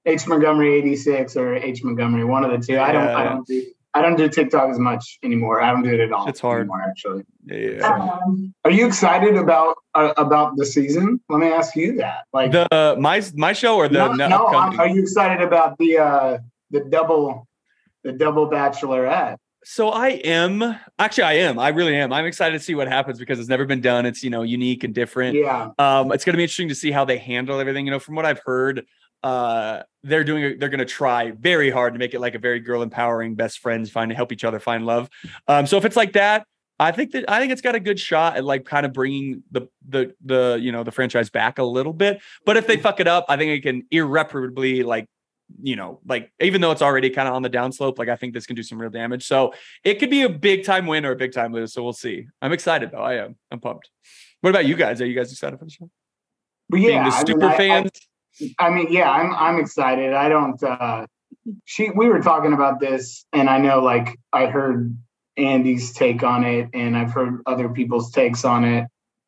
[0.05, 2.79] H Montgomery 86 or H Montgomery, one of the two.
[2.79, 3.65] I don't I don't do
[3.97, 5.61] I don't do TikTok as much anymore.
[5.61, 6.27] I don't do it at all.
[6.27, 6.59] It's hard.
[6.63, 7.23] anymore, actually.
[7.45, 7.93] yeah, yeah.
[7.93, 11.21] Um, Are you excited about uh, about the season?
[11.29, 12.25] Let me ask you that.
[12.33, 14.79] Like The uh, my my show or the no, no, no, upcoming?
[14.79, 16.37] I'm- are you excited about the uh
[16.71, 17.47] the double
[18.03, 19.37] the double bachelorette?
[19.65, 21.57] So I am actually I am.
[21.57, 22.13] I really am.
[22.13, 24.05] I'm excited to see what happens because it's never been done.
[24.05, 25.35] It's you know unique and different.
[25.35, 25.71] Yeah.
[25.79, 27.85] um it's going to be interesting to see how they handle everything.
[27.85, 28.85] You know from what I've heard
[29.23, 32.59] uh they're doing they're going to try very hard to make it like a very
[32.59, 35.09] girl empowering best friends find help each other find love.
[35.47, 36.45] Um so if it's like that
[36.79, 39.41] I think that I think it's got a good shot at like kind of bringing
[39.49, 42.21] the the the you know the franchise back a little bit.
[42.45, 45.07] But if they fuck it up I think it can irreparably like
[45.61, 48.33] you know, like even though it's already kind of on the downslope, like I think
[48.33, 49.25] this can do some real damage.
[49.27, 51.73] So it could be a big time win or a big time lose.
[51.73, 52.27] So we'll see.
[52.41, 53.01] I'm excited though.
[53.03, 53.35] I am.
[53.51, 53.89] I'm pumped.
[54.41, 55.01] What about you guys?
[55.01, 55.89] Are you guys excited for the show?
[56.69, 57.89] But Being yeah, the I mean, super I- I- fans.
[58.59, 60.13] I mean, yeah, I'm I'm excited.
[60.13, 60.61] I don't.
[60.63, 61.05] uh
[61.63, 64.97] She we were talking about this, and I know like I heard
[65.37, 68.87] Andy's take on it, and I've heard other people's takes on it.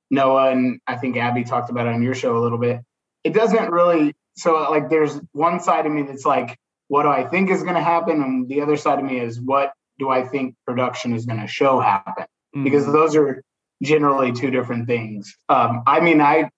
[0.09, 2.81] Noah and I think Abby talked about it on your show a little bit.
[3.23, 4.13] It doesn't really.
[4.37, 6.57] So like, there's one side of me that's like,
[6.87, 9.41] what do I think is going to happen, and the other side of me is
[9.41, 12.25] what do I think production is going to show happen?
[12.63, 12.93] Because Mhm.
[12.93, 13.43] those are
[13.83, 15.35] generally two different things.
[15.49, 16.49] Um, I mean, I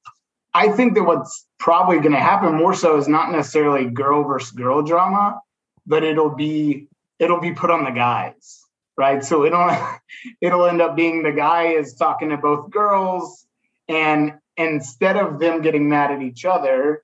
[0.54, 4.52] I think that what's probably going to happen more so is not necessarily girl versus
[4.52, 5.40] girl drama,
[5.86, 6.88] but it'll be
[7.20, 8.62] it'll be put on the guys,
[8.98, 9.24] right?
[9.24, 9.70] So it'll
[10.42, 13.46] it'll end up being the guy is talking to both girls,
[13.88, 17.04] and instead of them getting mad at each other,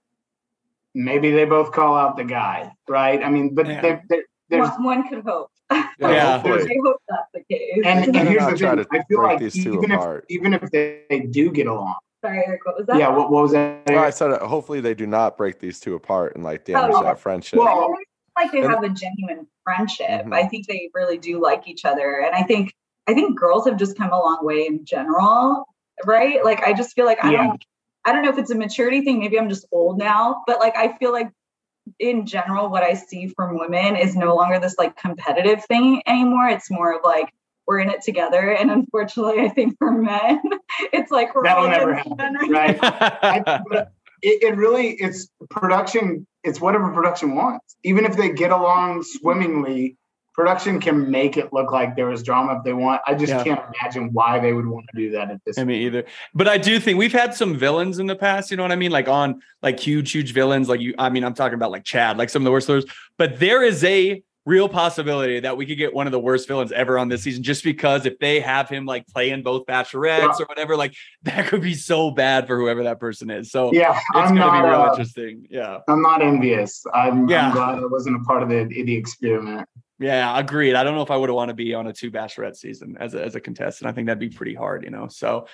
[0.95, 3.21] maybe they both call out the guy, right?
[3.23, 3.81] I mean, but Yeah.
[3.81, 5.51] there- there- there's one, one could hope.
[5.99, 6.39] Yeah.
[6.39, 6.63] hopefully.
[6.71, 7.81] I hope that's the case.
[7.85, 10.25] and, and here's the thing, I feel like even if apart.
[10.29, 12.97] even if they, they do get along, Sorry, Eric, what was that?
[12.97, 13.09] yeah.
[13.09, 13.83] What, what was that?
[13.87, 16.91] Well, I said uh, hopefully they do not break these two apart and like damage
[16.95, 17.03] Oh.
[17.03, 17.59] that friendship.
[17.59, 17.93] Well,
[18.37, 20.25] I like they have a genuine friendship.
[20.25, 20.33] Mhm.
[20.33, 22.73] I think they really do like each other, and I think
[23.07, 25.65] I think girls have just come a long way in general,
[26.05, 26.43] right?
[26.43, 27.47] Like I just feel like I Yeah.
[27.47, 27.65] don't
[28.05, 29.19] I don't know if it's a maturity thing.
[29.19, 31.31] Maybe I'm just old now, but like I feel like
[31.99, 36.47] in general, what I see from women is no longer this like competitive thing anymore.
[36.49, 37.33] It's more of like
[37.67, 40.41] we're in it together, and unfortunately, I think for men,
[40.93, 42.77] it's like we're That'll all never happen, right?
[42.81, 43.87] I,
[44.21, 49.97] it, it really it's production it's whatever production wants even if they get along swimmingly
[50.35, 53.43] production can make it look like there was drama if they want i just Yeah.
[53.43, 56.03] can't imagine why they would want to do that at this I mean, either.
[56.33, 58.51] But I do think we've had some villains in the past.
[58.51, 58.91] You know what I mean?
[58.91, 60.67] Like on like huge, huge villains.
[60.69, 60.93] Like you.
[60.97, 62.85] I mean, I'm talking about like Chad, like some of the worst villains.
[63.17, 66.71] But there is a real possibility that we could get one of the worst villains
[66.71, 70.45] ever on this season, just because if they have him like playing both bachelorettes or
[70.45, 73.51] whatever, like that could be so bad for whoever that person is.
[73.51, 75.47] So yeah it's i'm gonna not be real uh, interesting.
[75.49, 75.79] Yeah.
[75.87, 77.47] i'm not envious I'm, Yeah.
[77.47, 79.67] I'm glad i wasn't a part of the the experiment
[79.99, 80.75] Yeah, agreed.
[80.75, 83.13] I don't know if I would want to be on a two bachelorette season as
[83.13, 83.89] a, as a contestant.
[83.89, 85.07] I think that'd be pretty hard, you know.
[85.07, 85.47] So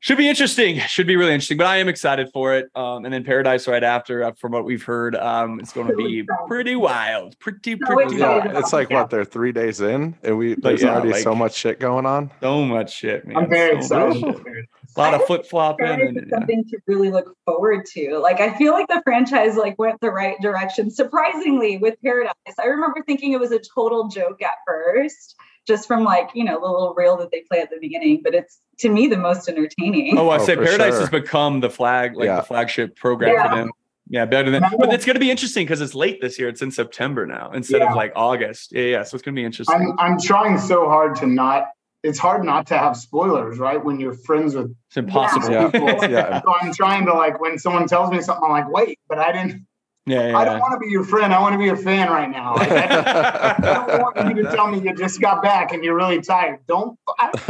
[0.00, 0.78] should be interesting.
[0.80, 1.56] Should be really interesting.
[1.56, 2.68] But I am excited for it.
[2.74, 5.94] Um, and then Paradise right after, uh, from what we've heard, um, it's going to
[5.96, 8.52] be pretty wild, pretty pretty excited.
[8.52, 8.62] wild.
[8.62, 9.00] it's like Yeah.
[9.00, 12.06] what they're three days in, and we there's yeah, already like- so much shit going
[12.06, 12.30] on.
[12.40, 13.36] So much shit, man.
[13.36, 14.66] i'm very So excited.
[14.96, 15.86] A lot of flip flopping.
[15.86, 18.16] Paradise And, something to really look forward to.
[18.18, 20.90] Like I feel like the franchise like went the right direction.
[20.90, 25.36] Surprisingly, with Paradise, I remember thinking it was a total joke at first,
[25.66, 28.20] just from like you know the little reel that they play at the beginning.
[28.24, 30.18] But it's to me the most entertaining.
[30.18, 31.00] Oh, I Oh, say Paradise sure.
[31.00, 32.36] has become the flag, like Yeah.
[32.36, 33.54] the flagship program for Yeah.
[33.56, 33.70] them.
[34.08, 34.62] Yeah, better than.
[34.78, 36.48] But it's going to be interesting because it's late this year.
[36.48, 37.90] It's in September now instead Yeah.
[37.90, 38.72] of like August.
[38.72, 39.02] Yeah, yeah.
[39.02, 39.74] So it's going to be interesting.
[39.74, 41.64] i'm i'm trying so hard to not
[42.04, 45.50] it's hard not to have spoilers right when you're friends with It's impossible.
[45.50, 45.70] Yeah.
[45.70, 46.40] people Yeah.
[46.42, 49.32] so i'm trying to like when someone tells me something i'm like wait but i
[49.32, 49.66] didn't
[50.06, 50.38] Yeah, yeah.
[50.38, 51.34] I don't want to be your friend.
[51.34, 52.54] I want to be your fan right now.
[52.54, 55.96] Like, I, I don't want you to tell me you just got back and you're
[55.96, 56.60] really tired.
[56.68, 56.96] Don't.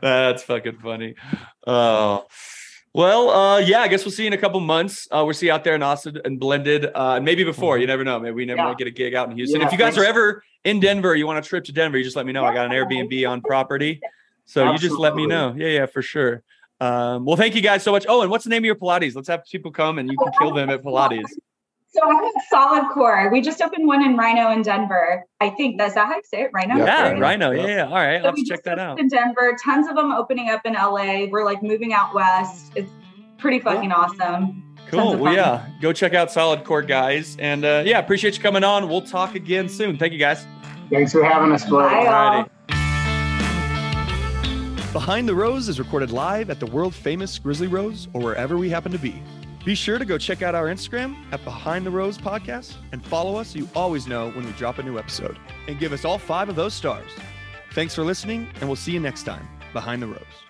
[0.00, 1.14] That's fucking funny.
[1.66, 2.26] Oh.
[2.92, 5.06] Well, uh, yeah, I guess we'll see you in a couple months.
[5.10, 6.86] Uh, we'll see you out there in Austin and blended.
[6.86, 8.18] Uh, and maybe before, you never know.
[8.18, 8.64] Maybe we never Yeah.
[8.68, 9.60] might get a gig out in Houston.
[9.60, 12.04] Yeah, if you guys are ever in Denver, you want a trip to Denver, you
[12.04, 12.44] just let me know.
[12.44, 14.00] I got an Airbnb on property.
[14.46, 15.54] So you just let me know.
[15.56, 16.42] Yeah, yeah, for sure.
[16.80, 18.04] Um, well, thank you guys so much.
[18.08, 19.14] Oh, and what's the name of your Pilates?
[19.14, 21.24] Let's have people come and you can kill them at Pilates.
[21.88, 23.30] So I'm at Solid Core.
[23.32, 25.24] We just opened one in RiNo in Denver.
[25.40, 26.76] I think that's that how you say it, RiNo.
[26.76, 27.18] Yeah, Yeah, RiNo.
[27.20, 27.56] RiNo.
[27.56, 27.76] Yeah, Yeah.
[27.76, 27.86] yeah.
[27.86, 29.00] All right, So let's check that out.
[29.00, 31.26] In Denver, tons of them opening up in LA.
[31.30, 32.72] We're like moving out west.
[32.74, 32.90] It's
[33.38, 34.62] pretty fucking awesome.
[34.88, 35.16] Cool.
[35.16, 37.36] Well, yeah, go check out Solid Core, guys.
[37.40, 38.88] And uh, yeah, appreciate you coming on.
[38.88, 39.96] We'll talk again soon.
[39.96, 40.46] Thank you, guys.
[40.90, 41.90] thanks for having us, Blake.
[41.90, 42.44] Bye, y'all.
[42.44, 42.85] Alrighty.
[44.96, 48.70] Behind the Rose is recorded live at the world famous Grizzly Rose or wherever we
[48.70, 49.22] happen to be.
[49.62, 53.36] Be sure to go check out our Instagram at Behind the Rose Podcast and follow
[53.36, 55.38] us so you always know when we drop a new episode.
[55.68, 57.10] And give us all five of those stars.
[57.72, 59.46] Thanks for listening, and we'll see you next time.
[59.74, 60.45] Behind the Rose.